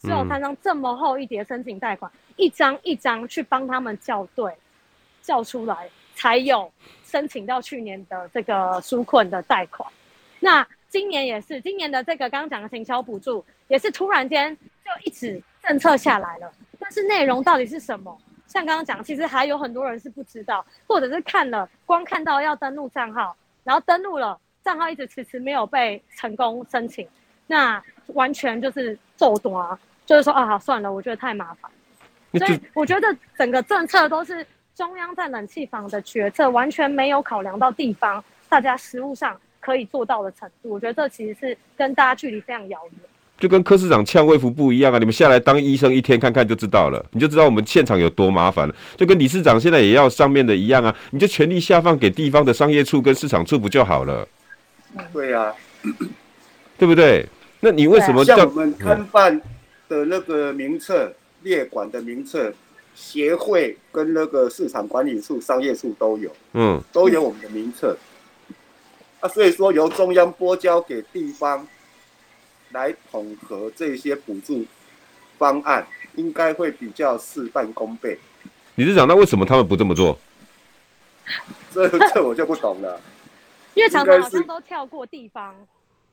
[0.00, 4.52] 只有摊商这么厚一叠申请贷款，一张一张去帮他们校对，
[5.24, 6.70] 叫出来才有
[7.02, 9.90] 申请到去年的这个纾困的贷款。
[10.38, 18.16] 那今年也是，今年的这个刚刚讲的行销补助也是突然间就一直政策下来了，但是内容到底是什么？
[18.46, 27.08] 像刚刚讲，其实还有很多人是不知道，或者是看了光看到要登录账号，然后登录了账号一直迟迟没有被成功申请，
[27.46, 31.68] 那完全就是做短，就是说啊，算了，我觉得太麻烦。
[32.38, 34.46] 所以我觉得整个政策都是
[34.76, 40.70] 中央在冷气房的决策，完全没有考量到地方大家实务上可以做到的程度。
[40.70, 43.00] 我觉得这其实是跟大家距离非常遥远。
[43.38, 44.98] 就跟柯市长呛卫福部一样啊！
[44.98, 48.74] 你们下来当医生一天看看就知道了，你就知道我们现场有多麻烦了。
[48.96, 54.26] 就跟理事长现在也要上面的一样啊，你就全力下放给地方的商业处跟市场处不就好了？
[55.12, 55.54] 对呀、啊，
[56.78, 57.26] 对不对？
[57.60, 59.40] 那你为什么叫像我们摊贩
[59.88, 61.12] 的那个名册、
[61.42, 62.52] 列管的名册、
[62.94, 67.96] 协会跟那个市场管理处、商业处都有，嗯，都有我们的名册。
[69.20, 71.66] 啊，所以说由中央拨交给地方。
[72.70, 74.66] 来统合这些补助
[75.38, 75.86] 方案，
[76.16, 78.18] 应该会比较事半功倍。
[78.74, 80.18] 理事长，那为什么他们不这么做？
[81.72, 83.00] 这这我就不懂了。
[83.74, 85.54] 因为常常好像都跳过地方，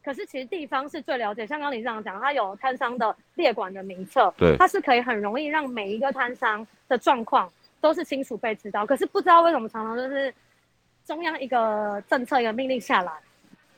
[0.04, 1.46] 可是其实地方是最了解。
[1.46, 8.86] 像刚理事长讲，他有摊商的列管的名册，对，他是可以很容易让每一个摊商的状况都是清楚被知道。
[8.86, 10.34] 可是不知道为什么常常就是
[11.06, 13.12] 中央一个政策一个命令下来，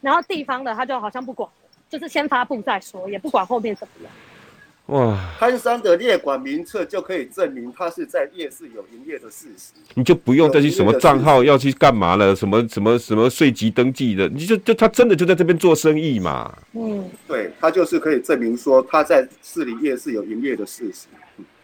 [0.02, 1.50] 然后地方的他就好像不管。
[1.90, 4.12] 就是先发布再说，也不管后面怎么样。
[4.88, 5.18] 哇！
[5.40, 16.54] 潘山的列管名册就可以证明他是在夜市有营业的事实，你就不用再去什么账号要去干嘛了，什么什么什么税籍登记的，你就就他真的就在这边做生意嘛。
[16.74, 21.08] 嗯，对，他就是可以证明说他在市里夜市有营业的事实。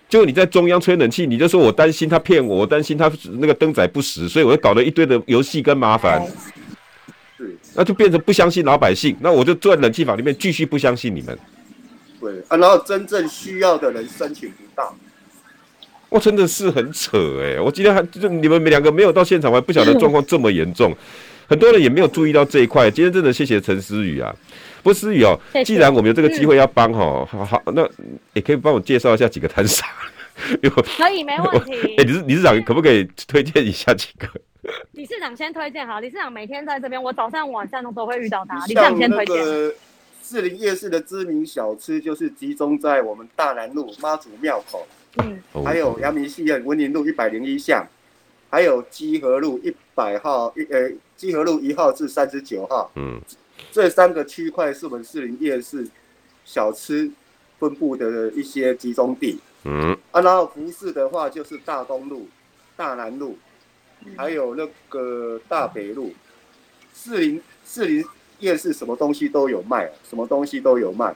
[0.08, 6.26] 就你在中央吹冷气，你就说我担心他骗我，我担心他那个灯仔不实，所以我就搞了一堆的游戏跟麻烦。
[7.76, 11.38] 那就变成不相信老百姓，那我就坐在冷气房里面继续不相信你们。
[12.20, 14.96] 对啊，然后真正需要的人申请不到，
[16.10, 17.60] 我真的是很扯哎、欸！
[17.60, 20.96] 我今天还就你们两个没有到现场，我还不晓得状况这么严重，
[21.48, 22.90] 很多人也没有注意到这一块。
[22.90, 24.36] 今天真的谢谢陈思宇啊，
[24.82, 27.88] 不思雨哦，既然我们有这个机会要帮哈，好好，那
[28.34, 29.88] 也可以帮我介绍一下几个摊商。
[30.98, 31.74] 可以，没问题。
[32.00, 34.28] 哎，理事理事长可不可以推荐一下几个？
[34.94, 38.56] 理事长先推荐好，理事长每天在这边，我早上晚上都会遇到他。
[38.66, 39.36] 理事长先推荐。
[40.30, 47.84] 士林夜市的知名小吃就是集中在我们大南路妈祖庙口，嗯，还有阳明戏院文林路一百零一巷，
[48.48, 53.20] 还有基河路一百号一呃基河路一号至三十九号，嗯，
[53.72, 55.88] 这三个区块是我们士林夜市
[56.46, 57.10] 小吃
[57.58, 62.30] 分布的一些集中地，嗯，啊，然后服饰的话就是大东路、
[62.78, 63.36] 大南路。
[64.16, 66.14] 还有那个大北路，
[66.94, 68.06] 士林士林
[68.40, 71.14] 夜市什么东西都有卖，什么东西都有卖。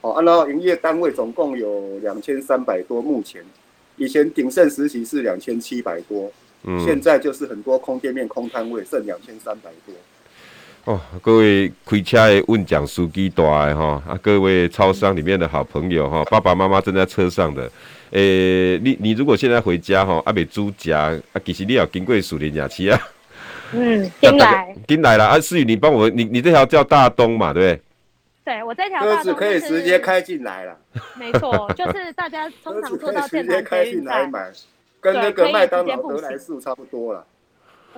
[0.00, 3.40] 哦，然后营业单位总共有两千三百多，目前
[3.96, 6.28] 以前鼎盛时期是两千七百多，
[6.64, 9.94] 嗯，现在就是很多空店面、空摊位剩两千三百多。
[10.92, 17.70] 哦，各位开车的问讲司机大的哈，啊，各位超商里面的好朋友哈，爸爸妈妈正在车上的。
[18.10, 21.12] 诶、欸，你你如果现在回家哈，阿未煮食，啊，
[21.44, 23.00] 其实你要经过树林夜市啊。
[23.72, 25.26] 嗯，进来，进来了。
[25.26, 27.82] 啊，思雨，你帮我，你你这条叫大东嘛，对不对？
[28.44, 30.76] 对，我这条车子可以直接开进来了。
[31.14, 34.50] 没错，就是大家通常坐到现场开进来买，
[35.00, 37.26] 跟那个麦当劳、得来速差不多了。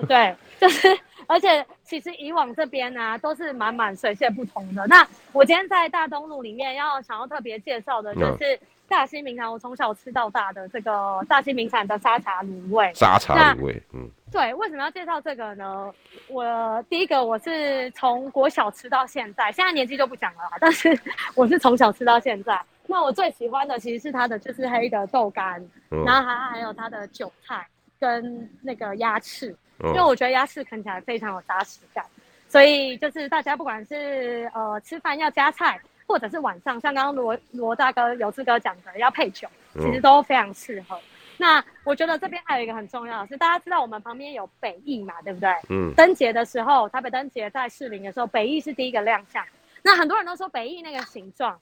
[0.07, 0.87] 对，就是，
[1.27, 4.85] 而且其实以往这边呢、啊，都是满满水泄不通的。
[4.87, 8.53] 那我今天在大东路里面要想要特别介绍的就是。
[8.55, 12.91] 嗯大溪名产，我从小吃到大的这个大溪名产的沙茶卤味。
[12.93, 15.91] 沙茶卤味，嗯，对，为什么要介绍这个呢？
[16.27, 20.97] 我第一个我是从国小吃到现在，现在年纪就不讲了，但是
[21.35, 22.59] 我是从小吃到现在。
[22.87, 25.59] 那我最喜欢的其实是它的就是黑的豆干，
[25.89, 27.67] 嗯、然后还还有它的韭菜
[27.99, 32.05] 跟那个鸭翅，嗯、因为我觉得鸭翅啃起来非常有扎实感，
[32.47, 35.79] 所以就是大家不管是呃吃饭要加菜。
[36.07, 40.95] 或者是晚上，像刚刚罗罗大哥、有志哥讲的，要配酒，其实都非常适合。
[40.97, 41.01] 嗯、
[41.37, 45.49] 那我觉得这边还有一个很重要的是，大家知道我们旁边有北艺嘛，对不对？
[45.69, 45.93] 嗯。
[45.95, 49.45] 灯节的时候，台北灯节在士林的时候，北艺是第一个亮相。
[49.81, 51.59] 那很多人都说北艺那个形状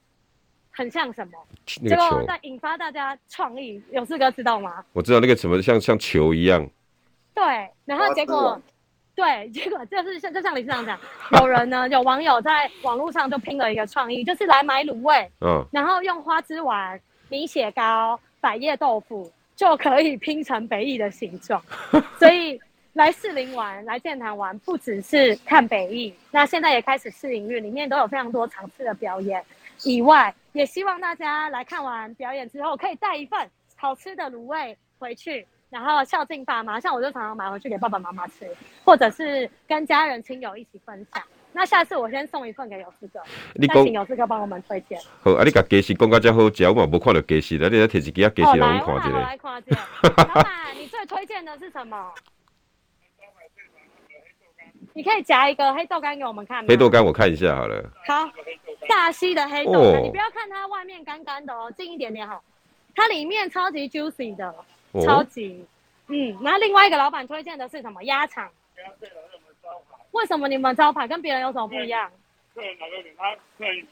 [0.72, 1.34] 很像什么？
[1.66, 3.82] 结果在引发大家创意。
[3.92, 4.84] 有志哥知道吗？
[4.94, 6.70] 我知道那个什么像像球一样。
[7.34, 8.62] 对，然后结果
[9.16, 11.00] 对，结果就是像就像理事长讲，
[11.40, 17.00] 有人呢，有网友在网络上就拼了一个创意，就是来买卤味，嗯，然后用花枝丸、
[17.30, 21.64] 米血糕、百叶豆腐就可以拼成北艺的形状，
[22.18, 22.60] 所以
[22.94, 29.44] 来士林玩、来剑潭玩，不只是看北艺，那现在也开始试营运，里面都有非常多场次的表演，
[29.84, 35.46] 以外也希望大家来看完表演之后，可以带一份好吃的卤味回去。
[35.74, 38.48] 然后孝敬爸妈，像我就常常买回去给爸爸妈妈吃，
[38.86, 41.24] 或者是跟家人亲友一起分享。
[41.52, 43.20] 那下次我先送一份给有志哥，
[43.56, 45.00] 你请有志哥帮我们推荐。
[45.24, 49.10] 好，啊，你把鸡翅讲到这好吃，我嘛无看到鸡翅，那你来提一支啊鸡翅来看一下。
[49.10, 49.80] 我来看一下。
[50.04, 50.46] 老板，
[50.78, 52.14] 你最推荐的是什么？
[54.94, 56.68] 你可以夹一个黑豆干给我们看吗？
[56.70, 57.84] 黑豆干我看一下好了。
[58.06, 58.30] 好，
[58.88, 62.44] 大溪的黑豆干，哦、你不要看它外面干干的哦，近一点点好，
[62.94, 64.54] 它里面超级 juicy 的。
[65.02, 65.66] 超级，
[66.08, 68.50] 嗯，然后另外一个老板推荐的是什么鸭肠？
[70.12, 72.12] 为什么你们招牌跟别人有什么不一样？
[72.54, 73.86] 客人哪个点他客人，因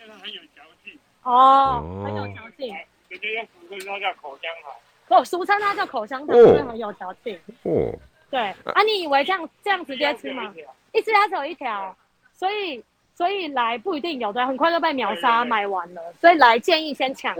[0.00, 0.98] 为他很有嚼劲。
[1.22, 2.76] 哦，很有嚼劲。
[3.08, 5.18] 直接用俗称它叫口香糖。
[5.18, 7.38] 哦，俗称它叫口香糖，因为很有嚼劲。
[7.62, 7.98] 哦。
[8.30, 10.54] 对，啊，你以为这样这样直接吃吗？
[10.92, 11.96] 一只鸭只有一条，
[12.34, 12.82] 所以
[13.14, 17.34] 所以来不一定有的，很快就被秒杀买完了，所以来建议先抢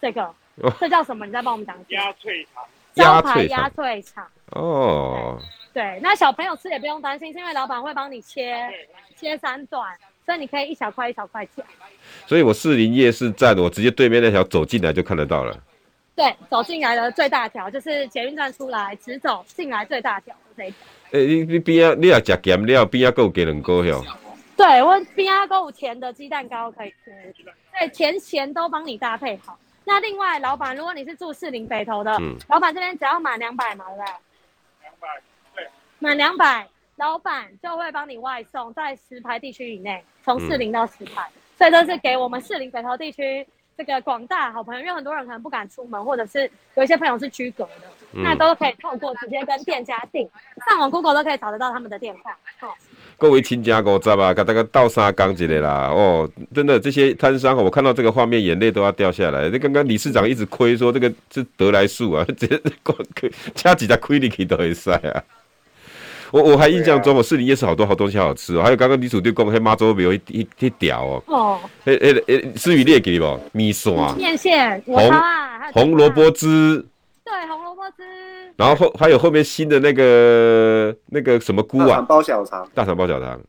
[0.00, 0.34] 这个。
[0.80, 1.26] 这叫什么？
[1.26, 2.02] 你再帮我们讲一下。
[2.04, 4.26] 鸭脆肠，招牌鸭脆肠。
[4.50, 5.38] 哦
[5.72, 5.82] 对。
[5.82, 8.56] 对，那小朋友吃也不用担心，是因为老板会帮你切
[9.16, 9.92] 切三段，
[10.24, 11.64] 所以你可以一小块一小块切。
[12.26, 15.58] 所以我士林夜市站，我直接对面那条走进来就看得到了。
[16.14, 20.76] 对，走进来的最大条就是捷运站出来直走进来最大条的这一条。
[21.06, 21.96] 哎、欸，你你边啊？
[21.98, 24.00] 你要吃咸料，边啊够给人够哟。
[24.56, 27.34] 对，我边啊够甜的鸡蛋糕可以吃，
[27.76, 29.58] 对，甜咸都帮你搭配好。
[29.84, 34.06] 那另外，老板，如果你是住士林北投的，嗯、老板这边只要满两百嘛，对不对？
[34.82, 35.08] 两百，
[35.54, 35.68] 对。
[35.98, 47.82] 满两百，老板就会帮你外送，在石牌地区以内，从士林到石牌，嗯、所以这是给我们士林北投地区这个广大好朋友，因为很多人可能不敢出门，或者是有一些朋友是居隔的，
[48.12, 50.28] 嗯、那都可以透过直接跟店家订，
[50.66, 52.32] 上网 Google 都可以找得到他们的电话。
[52.60, 52.72] 哦
[53.16, 54.34] 各位亲家哥，知道吧？
[54.34, 55.88] 给大家倒沙缸之类啦。
[55.88, 59.48] 哦，真的，这些摊商，我看到这个画面，眼泪都要掉下来。
[59.48, 62.46] 那刚刚理事长一直亏说这个是得来速啊， 这
[62.82, 65.22] 光亏加几家亏你可以都会塞啊。
[66.32, 68.62] 我我还印象中，我士林夜市好多好东西好吃哦。
[68.62, 71.22] 还有刚刚李主队讲黑妈祖庙一一一条哦。
[71.26, 71.60] 哦。
[71.84, 73.40] 诶诶诶，思雨列给不？
[73.52, 75.12] 米线、面线、红
[75.72, 76.84] 红萝卜汁。
[77.24, 78.02] 对，红萝卜汁。
[78.56, 81.86] 然后后还有后面新的那个那个什么菇啊？
[81.86, 82.68] 大肠包小肠。
[82.72, 83.40] 大肠包小肠。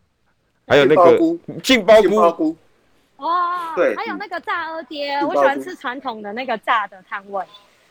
[0.68, 1.18] 还有那个
[1.64, 2.32] 杏鲍菇。
[2.32, 2.58] 菇
[3.18, 3.74] 哦。
[3.76, 3.95] 对。
[3.95, 7.43] 还有那个炸鹅爹，我喜欢吃传统的那个炸的汤味，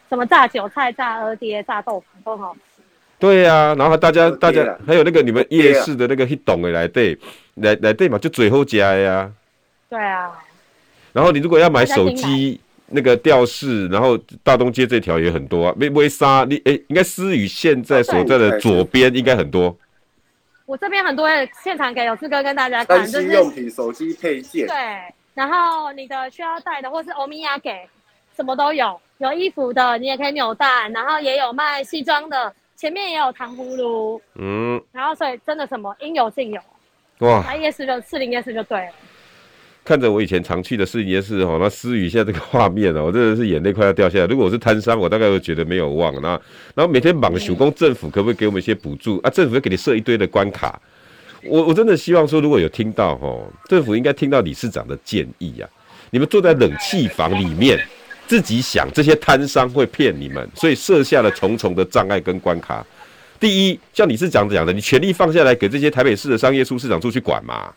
[0.08, 2.82] 什么炸韭菜、炸鹅爹、炸豆腐都好吃。
[3.18, 7.16] 对呀、啊，然后大家大家还有那个你们夜市的那个一栋的来对
[7.54, 9.30] 来来对嘛，就最后加呀。
[9.88, 10.32] 对啊。
[11.12, 12.60] 然后你如果要买手机。
[12.94, 15.74] 那个吊饰，然后大东街这条也很多啊。
[15.78, 19.76] 微微沙，你哎，应该思雨现在所在的左边应该很多。
[20.66, 21.28] 我这边很多
[21.62, 24.66] 现场给有志哥跟大家看，就是用品、手机配件。
[24.66, 24.74] 对，
[25.34, 27.86] 然后你的需要带的或是欧米亚给，
[28.34, 28.98] 什么都有。
[29.18, 34.20] 有衣服的，你也可以扭蛋，然后也有卖西装的，前面也有糖葫芦。
[34.36, 34.82] 嗯。
[34.90, 36.60] 然后所以真的什么应有尽有。
[37.18, 37.44] 哇。
[37.44, 38.92] 来夜市就四零夜市就对了。
[39.84, 44.26] 看着我以前常去的士林夜市哦，那思雨现在这个画面哦，我真的是眼泪快要掉下来。
[44.26, 46.14] 如果我是摊商，我大概会觉得没有望。
[46.22, 46.28] 那
[46.74, 49.28] 然后每天忙手工，政府可不可以给我们一些补助啊？
[49.28, 50.80] 政府会给你设一堆的关卡。
[51.42, 55.68] 我我真的希望说，如果有听到哦，政府应该听到理事长的建议啊。
[56.08, 57.78] 你们坐在冷气房里面，
[58.26, 62.82] 自己想这些摊商会骗你们，所以设下了重重的障碍跟关卡。
[63.38, 67.70] 第一，像理事长讲的，你权力放下来给这些台北市的商业处市长处去管嘛。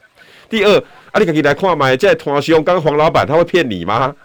[0.50, 0.78] 第二，
[1.12, 4.16] 啊，你可以来看嘛，在团兄，刚刚黄老板他会骗你吗？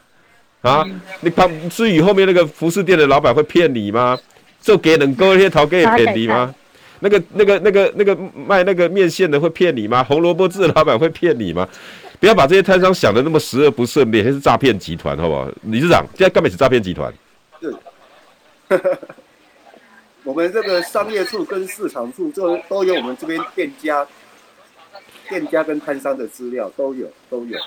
[0.62, 0.86] 啊，
[1.20, 4.18] 你旁思雨后面那个服饰店的老板会骗你吗？
[4.60, 6.54] 做给人哥那些头给骗你吗？
[7.00, 8.16] 那个、那个、那个、那个
[8.46, 10.04] 卖那个面线的会骗你吗？
[10.04, 11.68] 红萝卜汁的老板会骗你吗？
[12.20, 15.48] 不要把这些摊商想的那么十恶不赦，免是诈骗集团，好不好？
[15.62, 17.12] 理事长，现在根本是诈骗集团。
[17.60, 17.74] 是，
[20.22, 24.06] 我们这个商业处跟市场处就都有我们这边店家。
[25.32, 27.58] 店家跟摊商的资料都有，都有，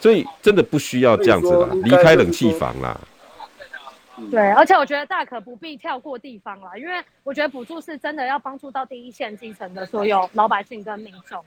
[0.00, 2.98] 所以真的不需要这样子啦，离开冷气房啦。
[4.30, 11.44] 对，而且我觉得大可不必跳过地方啦，因为我觉得补助是真的要帮助到第一线基层的所有老百姓跟民众，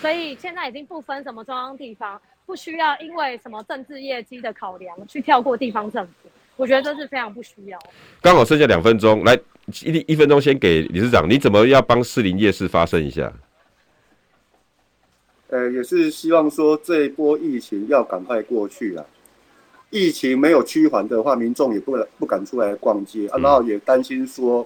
[0.00, 7.78] 所以现在已经不分什么中央地方，不需要因为什么政治业绩的考量去跳过地方政府，我觉得这是非常不需要。
[8.20, 9.38] 刚好剩下两分钟，来。
[9.84, 13.32] 一一分钟先给理事长，你怎么要帮士林夜市发声一下？
[15.50, 19.04] 呃，也是希望说这一波疫情要赶快过去了。
[19.90, 24.64] 疫情没有趋缓的话，民众也不不敢出来逛街，嗯、然后也担心说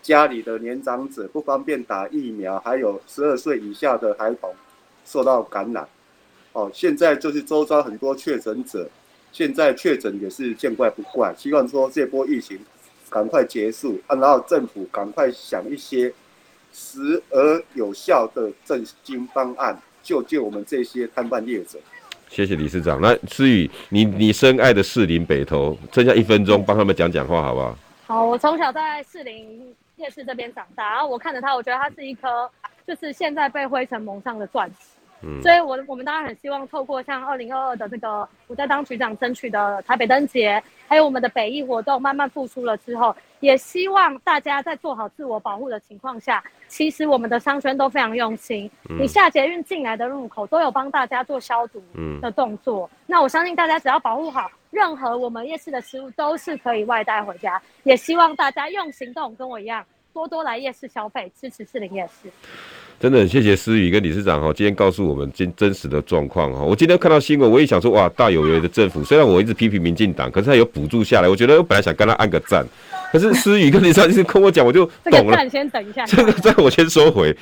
[0.00, 4.50] 家里的年长者不方便打疫苗，还有十二岁以下的孩童
[5.04, 5.86] 受到感染。
[6.54, 8.88] 哦，现在就是周遭很多确诊者，
[9.32, 11.34] 现在确诊也是见怪不怪。
[11.36, 12.58] 希望说这波疫情
[13.10, 16.10] 赶快结束，啊，然后政府赶快想一些
[16.72, 19.78] 实而有效的振兴方案。
[20.02, 21.78] 救救我们这些摊贩业者！
[22.28, 23.00] 谢谢理事长。
[23.00, 27.78] 那思雨，你你深爱的士林北投，剩下一分钟，帮他们讲讲话，好不好？
[28.06, 32.50] 好，我从小在士林夜市这边长大，然后我看着他，我觉得他是一颗，
[32.86, 34.76] 就是现在被灰尘蒙上的钻石。
[35.22, 48.70] 嗯，所以我我们当然很希望透过像二零二二的这个我在当局长争取的台北灯节，还有我们的北艺活动慢慢复苏了之后，也希望大家在做好自我保护的情况下，其实我们的商圈都非常用心。
[48.88, 51.82] 嗯、你下捷运进来的入口都有帮大家做消毒
[52.20, 52.90] 的动作。
[52.92, 57.60] 嗯、那我相信大家只要保护好，任何我们夜市的食物都是可以外带回家。
[57.84, 62.30] 也希望大家用行动跟我一样，多多来夜市消费，支持士林夜市。
[63.02, 66.60] 真的很谢谢思雨跟理事长哈，今天告诉我们真真实的状况哈。
[66.62, 72.64] 我今天看到新闻，我也想说哇，大有为的政府，虽然我一直批评民进党，可是他有补助下来，我觉得我本来想跟他按个赞，
[73.10, 75.10] 可是思雨跟理事长就是跟我讲，我就懂了。
[75.10, 77.36] 这个赞先等一下，这个赞我先收回。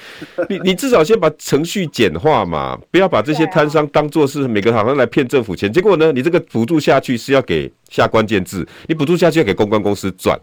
[0.48, 5.70] 你你至少先把程序简化嘛，不要把这些摊商当做是每个好像来骗政府钱。
[5.70, 10.40] 结果呢，你这个补助下去是要给下关键字，你补助下去要给公关公司赚。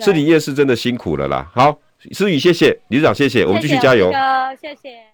[0.00, 1.78] 士林夜市真的辛苦了啦，好。
[2.12, 4.12] 思雨，谢谢理事长，谢谢，我们继续加油。
[4.60, 5.06] 谢谢。